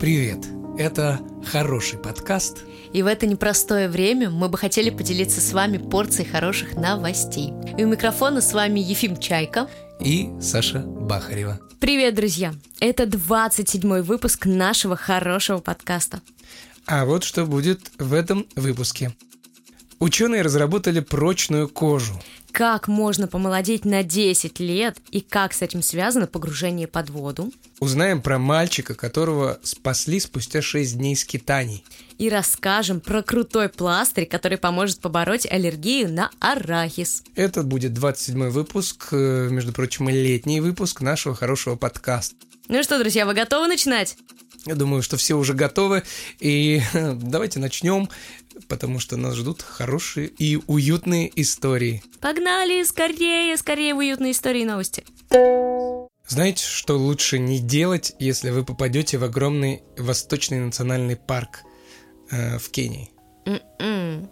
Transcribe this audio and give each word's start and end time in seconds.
Привет! 0.00 0.46
Это 0.78 1.20
хороший 1.44 1.98
подкаст. 1.98 2.64
И 2.94 3.02
в 3.02 3.06
это 3.06 3.26
непростое 3.26 3.86
время 3.90 4.30
мы 4.30 4.48
бы 4.48 4.56
хотели 4.56 4.88
поделиться 4.88 5.42
с 5.42 5.52
вами 5.52 5.76
порцией 5.76 6.26
хороших 6.26 6.74
новостей. 6.74 7.52
И 7.76 7.84
у 7.84 7.86
микрофона 7.86 8.40
с 8.40 8.54
вами 8.54 8.80
Ефим 8.80 9.18
Чайка 9.18 9.68
и 10.00 10.30
Саша 10.40 10.78
Бахарева. 10.78 11.60
Привет, 11.80 12.14
друзья! 12.14 12.54
Это 12.80 13.02
27-й 13.02 14.00
выпуск 14.00 14.46
нашего 14.46 14.96
хорошего 14.96 15.58
подкаста. 15.58 16.22
А 16.86 17.04
вот 17.04 17.22
что 17.22 17.44
будет 17.44 17.92
в 17.98 18.14
этом 18.14 18.46
выпуске. 18.56 19.14
Ученые 19.98 20.40
разработали 20.40 21.00
прочную 21.00 21.68
кожу. 21.68 22.18
Как 22.52 22.88
можно 22.88 23.26
помолодеть 23.26 23.84
на 23.84 24.02
10 24.02 24.60
лет 24.60 24.98
и 25.10 25.20
как 25.20 25.52
с 25.52 25.62
этим 25.62 25.82
связано 25.82 26.26
погружение 26.26 26.86
под 26.86 27.10
воду. 27.10 27.52
Узнаем 27.78 28.20
про 28.20 28.38
мальчика, 28.38 28.94
которого 28.94 29.58
спасли 29.62 30.20
спустя 30.20 30.60
6 30.60 30.98
дней 30.98 31.16
скитаний. 31.16 31.84
И 32.18 32.28
расскажем 32.28 33.00
про 33.00 33.22
крутой 33.22 33.68
пластырь, 33.70 34.26
который 34.26 34.58
поможет 34.58 35.00
побороть 35.00 35.50
аллергию 35.50 36.12
на 36.12 36.30
арахис. 36.38 37.22
Это 37.34 37.62
будет 37.62 37.94
27 37.94 38.50
выпуск, 38.50 39.08
э, 39.12 39.48
между 39.50 39.72
прочим, 39.72 40.08
летний 40.08 40.60
выпуск 40.60 41.00
нашего 41.00 41.34
хорошего 41.34 41.76
подкаста. 41.76 42.36
Ну 42.68 42.82
что, 42.82 42.98
друзья, 42.98 43.26
вы 43.26 43.34
готовы 43.34 43.68
начинать? 43.68 44.16
Я 44.66 44.74
думаю, 44.74 45.02
что 45.02 45.16
все 45.16 45.34
уже 45.34 45.54
готовы. 45.54 46.02
И 46.38 46.82
давайте 46.92 47.58
начнем, 47.58 48.08
потому 48.68 48.98
что 48.98 49.16
нас 49.16 49.34
ждут 49.34 49.62
хорошие 49.62 50.28
и 50.28 50.58
уютные 50.66 51.30
истории. 51.40 52.02
Погнали, 52.20 52.82
скорее, 52.84 53.56
скорее 53.56 53.94
в 53.94 53.98
уютные 53.98 54.32
истории 54.32 54.62
и 54.62 54.66
новости. 54.66 55.04
Знаете, 56.26 56.64
что 56.64 56.96
лучше 56.96 57.38
не 57.38 57.58
делать, 57.58 58.12
если 58.18 58.50
вы 58.50 58.64
попадете 58.64 59.18
в 59.18 59.24
огромный 59.24 59.82
Восточный 59.96 60.60
национальный 60.60 61.16
парк 61.16 61.62
э, 62.30 62.58
в 62.58 62.70
Кении? 62.70 63.10
Mm-mm. 63.46 64.28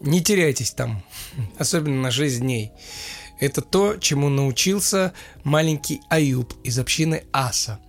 Не 0.00 0.22
теряйтесь 0.22 0.72
там, 0.72 1.02
особенно 1.58 2.02
на 2.02 2.10
6 2.10 2.40
дней. 2.40 2.72
Это 3.40 3.62
то, 3.62 3.96
чему 3.96 4.28
научился 4.28 5.12
маленький 5.42 6.00
Аюб 6.10 6.54
из 6.64 6.78
общины 6.78 7.24
Аса– 7.32 7.80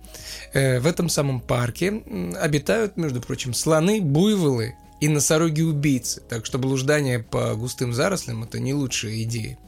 в 0.52 0.86
этом 0.86 1.08
самом 1.08 1.40
парке 1.40 2.02
обитают, 2.40 2.96
между 2.96 3.20
прочим, 3.20 3.54
слоны, 3.54 4.00
буйволы 4.00 4.74
и 5.00 5.08
носороги-убийцы, 5.08 6.22
так 6.28 6.44
что 6.44 6.58
блуждание 6.58 7.20
по 7.20 7.54
густым 7.54 7.92
зарослям– 7.92 8.42
это 8.44 8.58
не 8.58 8.74
лучшая 8.74 9.22
идея. 9.22 9.58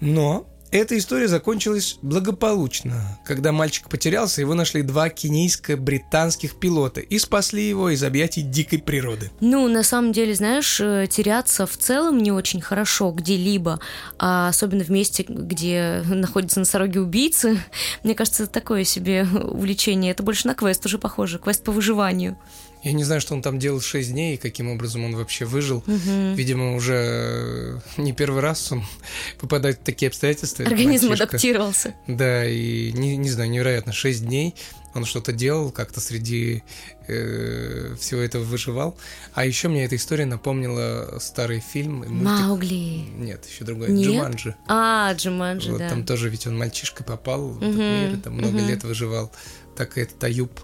Но 0.00 0.46
эта 0.72 0.96
история 0.96 1.28
закончилась 1.28 1.98
благополучно. 2.00 3.18
Когда 3.24 3.52
мальчик 3.52 3.90
потерялся, 3.90 4.40
его 4.40 4.54
нашли 4.54 4.82
два 4.82 5.10
кенийско-британских 5.10 6.58
пилота 6.58 7.00
и 7.00 7.18
спасли 7.18 7.68
его 7.68 7.90
из 7.90 8.02
объятий 8.02 8.40
дикой 8.40 8.78
природы. 8.78 9.30
Ну, 9.40 9.68
на 9.68 9.82
самом 9.82 10.12
деле, 10.12 10.34
знаешь, 10.34 10.80
э, 10.80 11.06
теряться 11.10 11.66
в 11.66 11.76
целом 11.76 12.18
не 12.18 12.32
очень 12.32 12.62
хорошо 12.62 13.12
где-либо, 13.12 13.80
а 14.18 14.48
особенно 14.48 14.82
в 14.82 14.88
месте, 14.88 15.24
где 15.28 16.02
находятся 16.08 16.60
носороги-убийцы. 16.60 17.60
Мне 18.02 18.14
кажется, 18.14 18.44
это 18.44 18.52
такое 18.52 18.84
себе 18.84 19.26
увлечение. 19.44 20.12
Это 20.12 20.22
больше 20.22 20.46
на 20.46 20.54
квест 20.54 20.84
уже 20.86 20.98
похоже, 20.98 21.38
квест 21.38 21.62
по 21.62 21.70
выживанию. 21.70 22.38
Я 22.82 22.92
не 22.92 23.04
знаю, 23.04 23.20
что 23.20 23.34
он 23.34 23.42
там 23.42 23.58
делал 23.58 23.80
6 23.80 24.10
дней 24.10 24.34
и 24.34 24.36
каким 24.36 24.68
образом 24.68 25.04
он 25.04 25.14
вообще 25.16 25.44
выжил. 25.44 25.78
Угу. 25.78 26.34
Видимо, 26.34 26.74
уже 26.74 27.80
не 27.96 28.12
первый 28.12 28.40
раз 28.40 28.72
он 28.72 28.82
попадает 29.40 29.78
в 29.80 29.84
такие 29.84 30.08
обстоятельства. 30.08 30.64
Организм 30.64 31.08
мальчишка. 31.08 31.28
адаптировался. 31.30 31.94
Да, 32.06 32.44
и 32.44 32.92
не, 32.92 33.16
не 33.16 33.30
знаю, 33.30 33.50
невероятно, 33.50 33.92
6 33.92 34.26
дней 34.26 34.54
он 34.94 35.04
что-то 35.04 35.32
делал, 35.32 35.70
как-то 35.70 36.00
среди 36.00 36.62
э, 37.08 37.94
всего 37.98 38.20
этого 38.20 38.44
выживал. 38.44 38.96
А 39.32 39.46
еще 39.46 39.68
мне 39.68 39.84
эта 39.84 39.96
история 39.96 40.26
напомнила 40.26 41.18
старый 41.18 41.60
фильм. 41.60 42.00
Мультик. 42.00 42.22
Маугли. 42.22 43.04
Нет, 43.16 43.46
еще 43.46 43.64
другой. 43.64 43.90
Нет? 43.90 44.08
Джуманджи. 44.08 44.54
А, 44.68 45.14
Джуманджи, 45.14 45.70
вот, 45.70 45.78
да. 45.78 45.88
Там 45.88 46.04
тоже 46.04 46.28
ведь 46.28 46.46
он 46.46 46.58
мальчишкой 46.58 47.06
попал 47.06 47.48
в 47.48 47.56
угу. 47.56 47.64
этот 47.64 47.78
мир, 47.78 48.14
и 48.14 48.20
там 48.20 48.34
много 48.34 48.56
угу. 48.56 48.66
лет 48.66 48.84
выживал. 48.84 49.32
Так 49.76 49.96
и 49.96 50.02
этот 50.02 50.22
Аюб, 50.24 50.60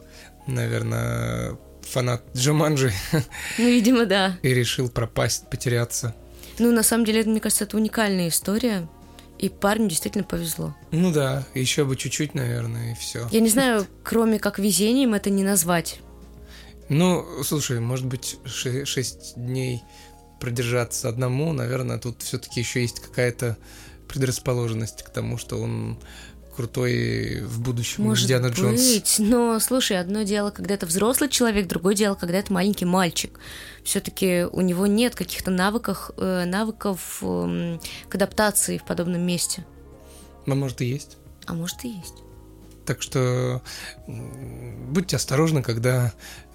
наверное, 0.46 1.56
фанат 1.90 2.22
Джуманджи. 2.36 2.92
Ну, 3.58 3.64
видимо, 3.64 4.06
да. 4.06 4.38
И 4.42 4.54
решил 4.54 4.88
пропасть, 4.88 5.48
потеряться. 5.50 6.14
Ну, 6.58 6.72
на 6.72 6.82
самом 6.82 7.04
деле, 7.04 7.24
мне 7.24 7.40
кажется, 7.40 7.64
это 7.64 7.76
уникальная 7.76 8.28
история. 8.28 8.88
И 9.38 9.48
парню 9.48 9.88
действительно 9.88 10.24
повезло. 10.24 10.74
Ну 10.90 11.12
да, 11.12 11.46
еще 11.54 11.84
бы 11.84 11.94
чуть-чуть, 11.94 12.34
наверное, 12.34 12.92
и 12.92 12.94
все. 12.96 13.28
Я 13.30 13.40
не 13.40 13.48
знаю, 13.48 13.86
кроме 14.02 14.40
как 14.40 14.58
везением 14.58 15.14
это 15.14 15.30
не 15.30 15.44
назвать. 15.44 16.00
Ну, 16.88 17.24
слушай, 17.44 17.78
может 17.78 18.06
быть, 18.06 18.38
шесть 18.44 19.34
дней 19.36 19.82
продержаться 20.40 21.08
одному, 21.08 21.52
наверное, 21.52 21.98
тут 21.98 22.22
все-таки 22.22 22.60
еще 22.60 22.80
есть 22.82 22.98
какая-то 23.00 23.56
предрасположенность 24.08 25.02
к 25.02 25.10
тому, 25.10 25.38
что 25.38 25.60
он 25.60 26.00
крутой 26.58 27.42
в 27.42 27.60
будущем 27.60 28.02
Может 28.02 28.24
Индиана 28.24 28.48
быть, 28.48 28.58
Джонс. 28.58 29.18
но 29.20 29.60
слушай, 29.60 29.96
одно 29.96 30.24
дело, 30.24 30.50
когда 30.50 30.74
это 30.74 30.86
взрослый 30.86 31.30
человек, 31.30 31.68
другое 31.68 31.94
дело, 31.94 32.16
когда 32.16 32.36
это 32.38 32.52
маленький 32.52 32.84
мальчик. 32.84 33.38
Все-таки 33.84 34.44
у 34.50 34.60
него 34.60 34.88
нет 34.88 35.14
каких-то 35.14 35.52
навыков, 35.52 36.10
э, 36.16 36.46
навыков 36.46 37.18
э, 37.22 37.78
к 38.08 38.14
адаптации 38.16 38.78
в 38.78 38.84
подобном 38.84 39.20
месте. 39.20 39.64
Ну, 40.46 40.56
может 40.56 40.80
и 40.80 40.86
есть. 40.86 41.16
А 41.46 41.54
может 41.54 41.84
и 41.84 41.90
есть. 41.90 42.24
Так 42.84 43.02
что 43.02 43.62
будьте 44.08 45.14
осторожны, 45.14 45.62
когда 45.62 46.12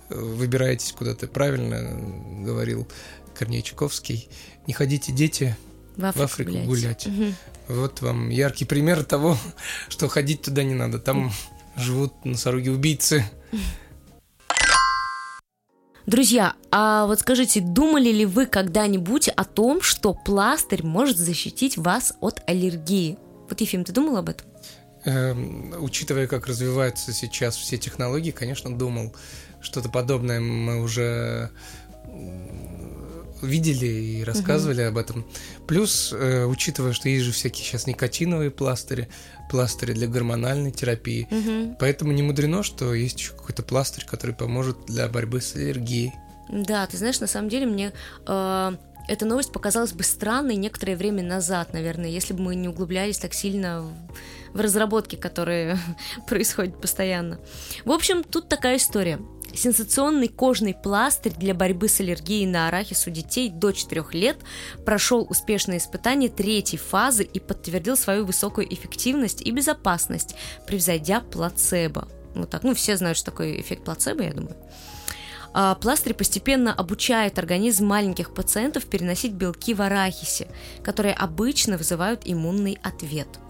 выбираетесь 0.09 0.91
куда-то. 0.91 1.27
Правильно 1.27 2.43
говорил 2.43 2.89
Корней 3.33 3.61
Чуковский. 3.61 4.27
Не 4.67 4.73
ходите, 4.73 5.13
дети, 5.13 5.55
в 5.95 6.05
Африку, 6.05 6.19
в 6.19 6.23
Африку 6.23 6.51
гулять. 6.51 6.67
гулять. 6.67 7.07
Угу. 7.07 7.33
Вот 7.69 8.01
вам 8.01 8.29
яркий 8.29 8.65
пример 8.65 9.03
того, 9.03 9.37
что 9.89 10.07
ходить 10.07 10.41
туда 10.41 10.63
не 10.63 10.73
надо. 10.73 10.99
Там 10.99 11.31
живут 11.75 12.13
носороги-убийцы. 12.25 13.25
Друзья, 16.05 16.55
а 16.69 17.05
вот 17.05 17.21
скажите, 17.21 17.61
думали 17.61 18.09
ли 18.09 18.25
вы 18.25 18.45
когда-нибудь 18.45 19.29
о 19.29 19.45
том, 19.45 19.81
что 19.81 20.13
пластырь 20.13 20.83
может 20.83 21.17
защитить 21.17 21.77
вас 21.77 22.13
от 22.19 22.41
аллергии? 22.45 23.17
Вот, 23.49 23.61
Ефим, 23.61 23.85
ты 23.85 23.93
думал 23.93 24.17
об 24.17 24.27
этом? 24.27 24.45
Эм, 25.05 25.73
учитывая, 25.81 26.27
как 26.27 26.47
развиваются 26.47 27.13
сейчас 27.13 27.55
все 27.55 27.77
технологии, 27.77 28.31
конечно, 28.31 28.75
думал. 28.75 29.15
Что-то 29.61 29.87
подобное 29.87 30.41
мы 30.41 30.81
уже 30.81 31.51
видели 33.43 33.85
и 33.85 34.23
рассказывали 34.23 34.83
uh-huh. 34.83 34.87
об 34.87 34.97
этом. 34.97 35.25
Плюс, 35.67 36.13
э, 36.13 36.45
учитывая, 36.45 36.93
что 36.93 37.09
есть 37.09 37.25
же 37.25 37.31
всякие 37.31 37.65
сейчас 37.65 37.87
никотиновые 37.87 38.51
пластыри, 38.51 39.09
пластыри 39.49 39.93
для 39.93 40.07
гормональной 40.07 40.71
терапии, 40.71 41.27
uh-huh. 41.29 41.75
поэтому 41.79 42.11
не 42.11 42.23
мудрено, 42.23 42.63
что 42.63 42.93
есть 42.93 43.19
еще 43.19 43.33
какой-то 43.33 43.63
пластырь, 43.63 44.05
который 44.05 44.35
поможет 44.35 44.85
для 44.87 45.07
борьбы 45.07 45.41
с 45.41 45.55
аллергией. 45.55 46.13
Да, 46.49 46.85
ты 46.87 46.97
знаешь, 46.97 47.19
на 47.19 47.27
самом 47.27 47.49
деле 47.49 47.65
мне 47.65 47.93
э, 48.27 48.71
эта 49.07 49.25
новость 49.25 49.51
показалась 49.51 49.93
бы 49.93 50.03
странной 50.03 50.55
некоторое 50.55 50.95
время 50.95 51.23
назад, 51.23 51.73
наверное, 51.73 52.09
если 52.09 52.33
бы 52.33 52.41
мы 52.41 52.55
не 52.55 52.67
углублялись 52.67 53.17
так 53.17 53.33
сильно 53.33 53.81
в, 53.81 54.57
в 54.57 54.61
разработки, 54.61 55.15
которые 55.15 55.77
происходят 56.27 56.79
постоянно. 56.79 57.39
В 57.85 57.91
общем, 57.91 58.23
тут 58.23 58.47
такая 58.47 58.77
история. 58.77 59.19
Сенсационный 59.55 60.29
кожный 60.29 60.73
пластырь 60.73 61.33
для 61.33 61.53
борьбы 61.53 61.87
с 61.87 61.99
аллергией 61.99 62.47
на 62.47 62.67
арахис 62.67 63.05
у 63.05 63.11
детей 63.11 63.49
до 63.49 63.71
4 63.71 64.03
лет 64.13 64.37
прошел 64.83 65.27
успешное 65.29 65.77
испытание 65.77 66.29
третьей 66.29 66.79
фазы 66.79 67.23
и 67.23 67.39
подтвердил 67.39 67.95
свою 67.95 68.25
высокую 68.25 68.73
эффективность 68.73 69.43
и 69.43 69.51
безопасность, 69.51 70.35
превзойдя 70.65 71.21
плацебо. 71.21 72.07
Вот 72.33 72.49
так. 72.49 72.63
Ну, 72.63 72.73
все 72.73 72.97
знают, 72.97 73.17
что 73.17 73.29
такое 73.29 73.59
эффект 73.61 73.83
плацебо, 73.83 74.23
я 74.23 74.33
думаю. 74.33 74.55
А 75.53 75.75
пластырь 75.75 76.15
постепенно 76.15 76.73
обучает 76.73 77.37
организм 77.37 77.85
маленьких 77.85 78.33
пациентов 78.33 78.85
переносить 78.85 79.33
белки 79.33 79.75
в 79.75 79.83
арахисе, 79.83 80.47
которые 80.83 81.13
обычно 81.13 81.77
вызывают 81.77 82.21
иммунный 82.25 82.79
ответ– 82.81 83.27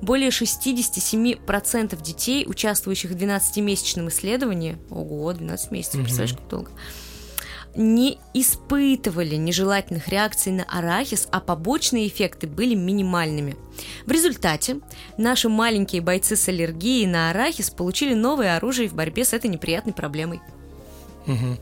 более 0.00 0.30
67% 0.30 2.02
детей, 2.02 2.44
участвующих 2.46 3.10
в 3.10 3.16
12-месячном 3.16 4.08
исследовании, 4.08 4.78
ого, 4.90 5.32
12 5.32 5.70
месяцев, 5.70 6.00
mm-hmm. 6.00 6.02
представляешь, 6.04 6.36
как 6.36 6.48
долго, 6.48 6.70
не 7.74 8.18
испытывали 8.34 9.36
нежелательных 9.36 10.08
реакций 10.08 10.52
на 10.52 10.64
арахис, 10.64 11.28
а 11.30 11.40
побочные 11.40 12.08
эффекты 12.08 12.46
были 12.46 12.74
минимальными. 12.74 13.56
В 14.06 14.10
результате 14.10 14.80
наши 15.16 15.48
маленькие 15.48 16.02
бойцы 16.02 16.36
с 16.36 16.48
аллергией 16.48 17.06
на 17.06 17.30
арахис 17.30 17.70
получили 17.70 18.14
новое 18.14 18.56
оружие 18.56 18.88
в 18.88 18.94
борьбе 18.94 19.24
с 19.24 19.32
этой 19.32 19.48
неприятной 19.48 19.94
проблемой. 19.94 20.40
Угу. 21.26 21.58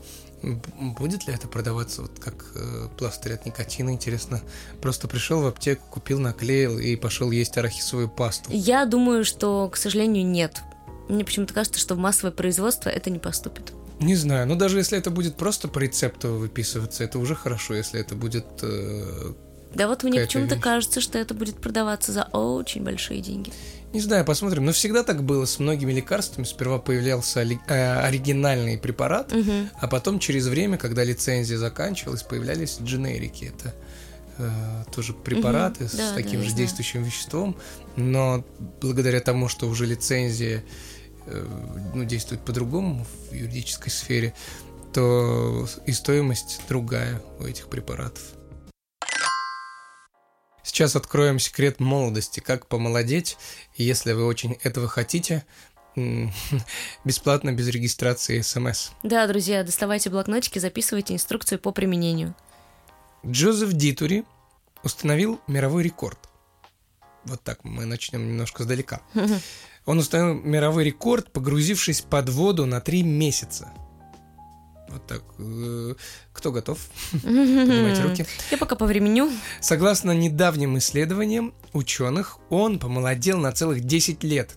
Будет 0.99 1.27
ли 1.27 1.33
это 1.33 1.47
продаваться 1.47 2.01
вот 2.01 2.19
как 2.19 2.45
э, 2.55 2.87
пластырь 2.97 3.33
от 3.33 3.45
никотина? 3.45 3.91
Интересно. 3.91 4.41
Просто 4.81 5.07
пришел 5.07 5.41
в 5.41 5.45
аптеку, 5.45 5.83
купил, 5.89 6.19
наклеил 6.19 6.79
и 6.79 6.95
пошел 6.95 7.29
есть 7.29 7.57
арахисовую 7.57 8.09
пасту. 8.09 8.49
Я 8.51 8.85
думаю, 8.85 9.23
что, 9.23 9.69
к 9.69 9.77
сожалению, 9.77 10.25
нет. 10.25 10.61
Мне 11.09 11.23
почему-то 11.23 11.53
кажется, 11.53 11.79
что 11.79 11.93
в 11.93 11.99
массовое 11.99 12.31
производство 12.31 12.89
это 12.89 13.09
не 13.09 13.19
поступит. 13.19 13.73
Не 13.99 14.15
знаю, 14.15 14.47
но 14.47 14.55
даже 14.55 14.79
если 14.79 14.97
это 14.97 15.11
будет 15.11 15.35
просто 15.35 15.67
по 15.67 15.77
рецепту 15.77 16.29
выписываться, 16.29 17.03
это 17.03 17.19
уже 17.19 17.35
хорошо, 17.35 17.75
если 17.75 17.99
это 17.99 18.15
будет... 18.15 18.47
Э, 18.63 19.33
да 19.73 19.87
вот 19.87 20.03
мне 20.03 20.21
почему-то 20.21 20.57
кажется, 20.57 21.01
что 21.01 21.17
это 21.17 21.33
будет 21.33 21.55
продаваться 21.55 22.11
за 22.11 22.23
очень 22.23 22.83
большие 22.83 23.21
деньги. 23.21 23.51
Не 23.93 23.99
знаю, 23.99 24.23
посмотрим. 24.23 24.65
Но 24.65 24.71
всегда 24.71 25.03
так 25.03 25.23
было 25.23 25.45
с 25.45 25.59
многими 25.59 25.91
лекарствами. 25.91 26.45
Сперва 26.45 26.79
появлялся 26.79 27.41
э, 27.41 27.99
оригинальный 28.01 28.77
препарат, 28.77 29.33
Мгм. 29.33 29.69
а 29.79 29.87
потом 29.87 30.19
через 30.19 30.47
время, 30.47 30.77
когда 30.77 31.03
лицензия 31.03 31.57
заканчивалась, 31.57 32.23
появлялись 32.23 32.77
дженерики. 32.81 33.45
Это 33.53 33.73
э, 34.37 34.49
тоже 34.95 35.13
препараты 35.13 35.83
Мгм. 35.83 35.89
с 35.89 35.95
Да, 35.95 36.09
да, 36.09 36.15
таким 36.15 36.41
я 36.41 36.49
же 36.49 36.55
действующим 36.55 37.03
веществом, 37.03 37.57
но 37.97 38.45
благодаря 38.81 39.19
тому, 39.19 39.49
что 39.49 39.67
уже 39.67 39.85
лицензия 39.85 40.63
э, 41.25 41.45
ну, 41.93 42.05
действует 42.05 42.41
по-другому 42.41 43.05
в 43.29 43.33
юридической 43.33 43.89
сфере, 43.89 44.33
то 44.93 45.67
и 45.85 45.91
стоимость 45.91 46.61
другая 46.69 47.21
у 47.39 47.43
этих 47.43 47.67
препаратов. 47.67 48.21
Сейчас 50.63 50.95
откроем 50.95 51.39
секрет 51.39 51.79
молодости, 51.79 52.39
как 52.39 52.67
помолодеть, 52.67 53.37
и 53.75 53.83
если 53.83 54.13
вы 54.13 54.25
очень 54.25 54.57
этого 54.63 54.87
хотите, 54.87 55.43
бесплатно, 57.03 57.51
без 57.51 57.67
регистрации 57.67 58.41
смс. 58.41 58.91
Да, 59.03 59.27
друзья, 59.27 59.63
доставайте 59.63 60.09
блокнотики, 60.09 60.59
записывайте 60.59 61.13
инструкцию 61.13 61.59
по 61.59 61.71
применению. 61.71 62.35
Джозеф 63.25 63.73
Дитури 63.73 64.23
установил 64.83 65.39
мировой 65.47 65.83
рекорд. 65.83 66.19
Вот 67.23 67.41
так 67.43 67.63
мы 67.63 67.85
начнем 67.85 68.27
немножко 68.27 68.63
сдалека. 68.63 69.01
Он 69.85 69.99
установил 69.99 70.41
мировой 70.41 70.85
рекорд, 70.85 71.31
погрузившись 71.31 72.01
под 72.01 72.29
воду 72.29 72.65
на 72.65 72.81
три 72.81 73.03
месяца. 73.03 73.71
Вот 74.91 75.07
так. 75.07 75.23
Э, 75.39 75.95
Кто 76.33 76.51
готов? 76.51 76.79
Поднимайте 77.11 78.01
руки. 78.03 78.25
Я 78.51 78.57
пока 78.57 78.75
повременю. 78.75 79.31
Согласно 79.61 80.11
недавним 80.11 80.77
исследованиям 80.77 81.53
ученых, 81.73 82.39
он 82.49 82.79
помолодел 82.79 83.39
на 83.39 83.51
целых 83.51 83.81
10 83.81 84.23
лет. 84.23 84.55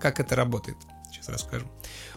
Как 0.00 0.20
это 0.20 0.36
работает? 0.36 0.76
Сейчас 1.10 1.28
расскажу. 1.28 1.66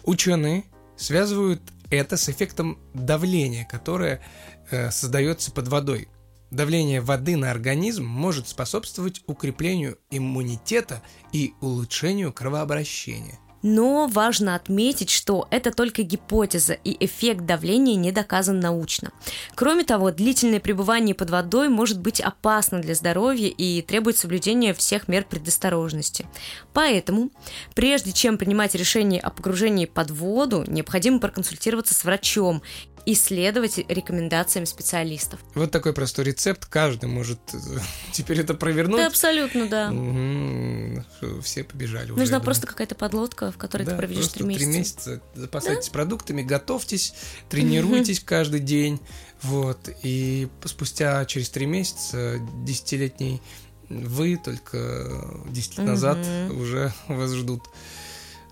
Ученые 0.04 0.66
связывают 0.98 1.62
это 1.90 2.18
с 2.18 2.30
эффектом 2.30 2.80
давления, 2.94 3.66
которое 3.66 4.22
э, 4.70 4.92
создается 4.92 5.52
под 5.52 5.68
водой. 5.68 6.08
Давление 6.52 7.02
воды 7.02 7.36
на 7.36 7.52
организм 7.52 8.06
может 8.06 8.48
способствовать 8.48 9.24
укреплению 9.28 9.98
иммунитета 10.10 11.02
и 11.32 11.54
улучшению 11.60 12.32
кровообращения. 12.32 13.40
Но 13.68 14.06
важно 14.06 14.54
отметить, 14.54 15.10
что 15.10 15.48
это 15.50 15.72
только 15.72 16.04
гипотеза, 16.04 16.74
и 16.74 17.04
эффект 17.04 17.48
давления 17.48 17.96
не 17.96 18.12
доказан 18.12 18.60
научно. 18.60 19.12
Кроме 19.56 19.84
того, 19.84 20.12
длительное 20.12 20.60
пребывание 20.60 21.16
под 21.16 21.32
водой 21.32 21.68
может 21.70 22.00
быть 22.00 22.22
опасно 22.22 22.80
для 22.80 22.94
здоровья 22.94 23.48
и 23.48 23.82
требует 23.82 24.18
соблюдения 24.18 24.76
всех 24.76 25.08
мер 25.08 25.26
предосторожности. 25.28 26.28
Поэтому, 26.74 27.32
прежде 27.74 28.12
чем 28.12 28.38
принимать 28.38 28.76
решение 28.76 29.20
о 29.20 29.32
погружении 29.32 29.88
под 29.88 30.12
воду, 30.12 30.64
необходимо 30.68 31.18
проконсультироваться 31.18 31.96
с 31.96 32.04
врачом 32.04 32.62
и 33.06 33.14
следовать 33.14 33.78
рекомендациям 33.78 34.66
специалистов. 34.66 35.40
Вот 35.54 35.72
такой 35.72 35.94
простой 35.94 36.26
рецепт, 36.26 36.66
каждый 36.66 37.08
может 37.08 37.40
э, 37.54 37.58
теперь 38.12 38.40
это 38.40 38.54
провернуть. 38.56 38.98
Да, 38.98 39.08
абсолютно, 39.08 39.68
да. 39.68 39.92
Мгм. 39.92 41.06
Все 41.44 41.64
побежали 41.64 42.12
уже. 42.12 42.20
Нужна 42.20 42.38
думаю. 42.38 42.44
просто 42.46 42.68
какая-то 42.68 42.96
подлодка, 42.96 43.52
в 43.52 43.58
которой 43.58 43.84
ты 43.84 43.92
Да, 43.92 43.98
проведешь 43.98 44.24
просто 44.24 44.40
три 44.40 44.48
месяца. 44.48 44.66
Три 44.66 44.78
месяца 44.80 45.22
запасайтесь 45.36 45.90
продуктами, 45.90 46.42
готовьтесь, 46.42 47.14
тренируйтесь 47.50 48.20
каждый 48.20 48.60
день. 48.60 49.00
Вот. 49.44 49.90
И 50.02 50.48
спустя 50.66 51.24
через 51.26 51.50
три 51.50 51.68
месяца 51.68 52.40
десятилетний 52.64 53.42
вы 53.90 54.38
только 54.38 55.44
10 55.48 55.78
лет 55.78 55.88
назад 55.88 56.18
уже 56.52 56.92
вас 57.08 57.32
ждут. 57.34 57.64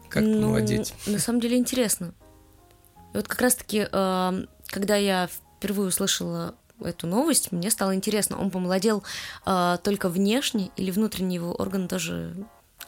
Как 0.10 0.22
Ну, 0.24 0.42
помолодеть. 0.42 0.94
На 1.08 1.18
самом 1.18 1.40
деле 1.40 1.58
интересно. 1.58 2.14
И 3.14 3.18
вот 3.18 3.28
как 3.28 3.42
раз-таки, 3.42 3.88
э, 3.92 4.46
когда 4.68 4.96
я 4.96 5.28
впервые 5.58 5.90
услышала 5.90 6.56
эту 6.82 7.08
новость, 7.08 7.52
мне 7.52 7.70
стало 7.70 7.96
интересно, 7.96 8.40
он 8.40 8.52
помолодел 8.52 9.04
э, 9.46 9.78
только 9.84 10.10
внешне 10.10 10.72
или 10.76 10.92
внутренние 10.92 11.36
его 11.36 11.54
органы 11.54 11.88
тоже 11.88 12.36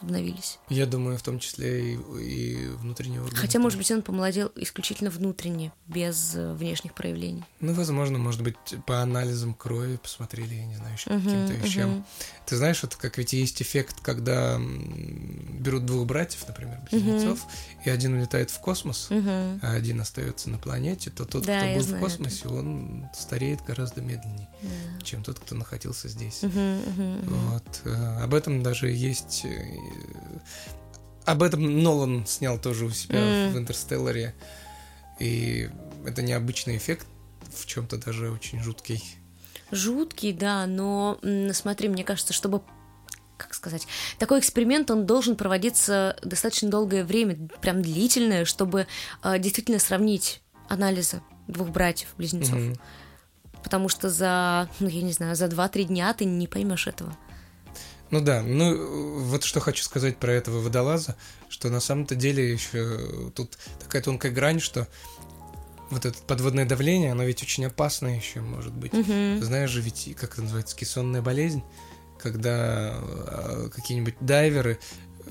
обновились? 0.02 0.58
Я 0.68 0.86
думаю, 0.86 1.18
в 1.18 1.22
том 1.22 1.38
числе 1.38 1.94
и, 1.94 1.98
и 2.20 2.66
внутреннего 2.68 3.24
органа 3.24 3.40
Хотя, 3.40 3.58
может 3.58 3.78
быть, 3.78 3.90
он 3.90 4.02
помолодел 4.02 4.50
исключительно 4.56 5.10
внутренне, 5.10 5.72
без 5.86 6.34
э, 6.34 6.52
внешних 6.54 6.94
проявлений. 6.94 7.44
Ну, 7.60 7.72
возможно, 7.74 8.18
может 8.18 8.42
быть, 8.42 8.56
по 8.86 9.00
анализам 9.02 9.54
крови 9.54 9.96
посмотрели, 9.96 10.54
я 10.54 10.66
не 10.66 10.76
знаю, 10.76 10.94
еще 10.94 11.10
Мгм, 11.10 11.24
каким-то 11.24 11.52
вещам. 11.54 11.90
мгм. 11.90 12.06
Ты 12.46 12.56
знаешь, 12.56 12.82
это 12.84 12.96
как 12.96 13.18
ведь 13.18 13.32
есть 13.32 13.60
эффект, 13.62 13.96
когда 14.02 14.58
берут 14.58 15.86
двух 15.86 16.06
братьев, 16.06 16.44
например, 16.46 16.78
близнецов, 16.90 17.44
и 17.84 17.90
один 17.90 18.14
улетает 18.14 18.50
в 18.50 18.60
космос, 18.60 19.08
Мгм. 19.10 19.60
а 19.62 19.72
один 19.72 20.00
остается 20.00 20.50
на 20.50 20.58
планете, 20.58 21.10
то 21.10 21.24
тот, 21.24 21.44
Да, 21.44 21.58
кто 21.58 21.74
был 21.74 21.80
знаю 21.82 21.96
в 21.96 22.00
космосе, 22.04 22.48
он 22.48 23.08
стареет 23.14 23.62
гораздо 23.66 24.00
медленнее, 24.00 24.48
Да. 24.62 25.04
чем 25.04 25.22
тот, 25.24 25.38
кто 25.38 25.54
находился 25.54 26.08
здесь. 26.08 26.42
Мгм, 26.42 26.76
мгм, 26.78 27.12
мгм. 27.18 27.50
Вот. 27.50 27.80
э, 27.84 28.22
Об 28.22 28.34
этом 28.34 28.62
даже 28.62 28.90
есть... 28.90 29.44
э, 29.88 30.38
Об 31.24 31.42
этом 31.42 31.82
Нолан 31.82 32.26
снял 32.26 32.58
тоже 32.58 32.84
у 32.84 32.90
себя 32.90 33.18
М. 33.18 33.52
в 33.52 33.58
«Интерстелларе». 33.58 34.34
И 35.18 35.70
это 36.04 36.22
необычный 36.22 36.76
эффект, 36.76 37.06
в 37.54 37.66
чем-то 37.66 37.96
даже 37.98 38.30
очень 38.30 38.62
жуткий. 38.62 39.02
Жуткий, 39.72 40.32
да, 40.32 40.66
но 40.66 41.18
смотри, 41.52 41.88
мне 41.88 42.04
кажется, 42.04 42.32
чтобы 42.32 42.62
как 43.36 43.52
сказать, 43.54 43.86
такой 44.18 44.38
эксперимент, 44.38 44.90
он 44.90 45.04
должен 45.04 45.36
проводиться 45.36 46.16
достаточно 46.22 46.70
долгое 46.70 47.04
время, 47.04 47.36
прям 47.60 47.82
длительное, 47.82 48.46
чтобы 48.46 48.86
э, 49.22 49.38
действительно 49.38 49.78
сравнить 49.78 50.40
анализы 50.68 51.20
двух 51.46 51.68
братьев-близнецов. 51.68 52.54
Мгм. 52.54 52.76
Потому 53.62 53.88
что 53.88 54.08
за, 54.08 54.68
ну, 54.80 54.88
я 54.88 55.02
не 55.02 55.12
знаю, 55.12 55.36
за 55.36 55.46
2-3 55.46 55.84
дня 55.84 56.14
ты 56.14 56.24
не 56.24 56.46
поймешь 56.46 56.86
этого. 56.86 57.16
Ну 58.10 58.20
да, 58.20 58.42
ну 58.42 59.18
вот 59.24 59.42
что 59.44 59.60
хочу 59.60 59.82
сказать 59.82 60.16
про 60.18 60.32
этого 60.32 60.60
водолаза, 60.60 61.16
что 61.48 61.68
на 61.70 61.80
самом-то 61.80 62.14
деле 62.14 62.52
еще 62.52 63.30
тут 63.34 63.58
такая 63.80 64.00
тонкая 64.02 64.30
грань, 64.32 64.60
что 64.60 64.86
вот 65.90 66.04
это 66.04 66.16
подводное 66.26 66.64
давление, 66.64 67.12
оно 67.12 67.24
ведь 67.24 67.42
очень 67.42 67.64
опасное 67.66 68.16
еще 68.16 68.40
может 68.40 68.72
быть. 68.72 68.92
Мгм. 68.92 69.42
Знаешь 69.42 69.70
же, 69.70 69.80
ведь 69.80 70.14
как 70.18 70.32
это 70.34 70.42
называется, 70.42 70.76
кессонная 70.76 71.22
болезнь, 71.22 71.62
когда 72.18 72.94
э, 72.96 73.68
какие-нибудь 73.74 74.14
дайверы 74.20 74.78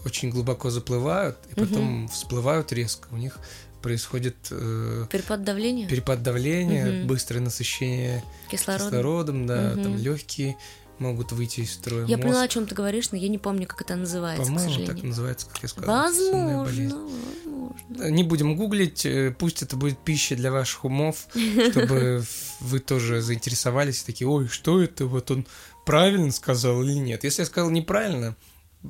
очень 0.05 0.29
глубоко 0.29 0.69
заплывают 0.69 1.37
и 1.51 1.55
потом 1.55 2.07
всплывают 2.09 2.71
резко, 2.73 3.07
у 3.11 3.17
них 3.17 3.37
происходит 3.81 4.35
э, 4.51 5.05
Перепад 5.11 5.43
давления, 5.43 5.87
перепад 5.87 6.23
давления, 6.23 6.91
Мгм. 6.91 7.07
быстрое 7.07 7.41
насыщение 7.41 8.23
кислород. 8.49 8.81
кислородом, 8.83 9.45
да, 9.47 9.71
Мгм. 9.73 9.83
там 9.83 9.95
легкие 9.97 10.57
могут 10.99 11.31
выйти 11.31 11.61
из 11.61 11.73
строя. 11.73 12.05
Я 12.05 12.17
мозг. 12.17 12.27
поняла, 12.27 12.41
о 12.43 12.47
чем 12.47 12.67
ты 12.67 12.75
говоришь, 12.75 13.11
но 13.11 13.17
я 13.17 13.27
не 13.27 13.37
помню, 13.37 13.67
как 13.67 13.81
это 13.81 13.95
называется, 13.95 14.43
к 14.43 14.47
По-моему, 14.47 14.85
так 14.85 15.03
называется, 15.03 15.47
как 15.47 15.63
я 15.63 15.69
сказал. 15.69 16.03
Возможно, 16.03 16.63
возможно. 16.63 18.09
Не 18.09 18.23
будем 18.23 18.55
гуглить, 18.55 19.05
э, 19.05 19.35
пусть 19.37 19.61
это 19.61 19.75
будет 19.75 19.97
пища 19.99 20.35
для 20.35 20.51
ваших 20.51 20.85
умов, 20.85 21.27
чтобы 21.71 22.23
вы 22.59 22.79
тоже 22.79 23.21
заинтересовались, 23.21 24.03
такие, 24.03 24.27
ой, 24.27 24.47
что 24.47 24.81
это, 24.81 25.05
вот 25.05 25.31
он 25.31 25.45
правильно 25.85 26.31
сказал 26.31 26.81
или 26.83 26.93
нет. 26.93 27.23
Если 27.23 27.41
я 27.41 27.45
сказал 27.45 27.69
неправильно, 27.69 28.35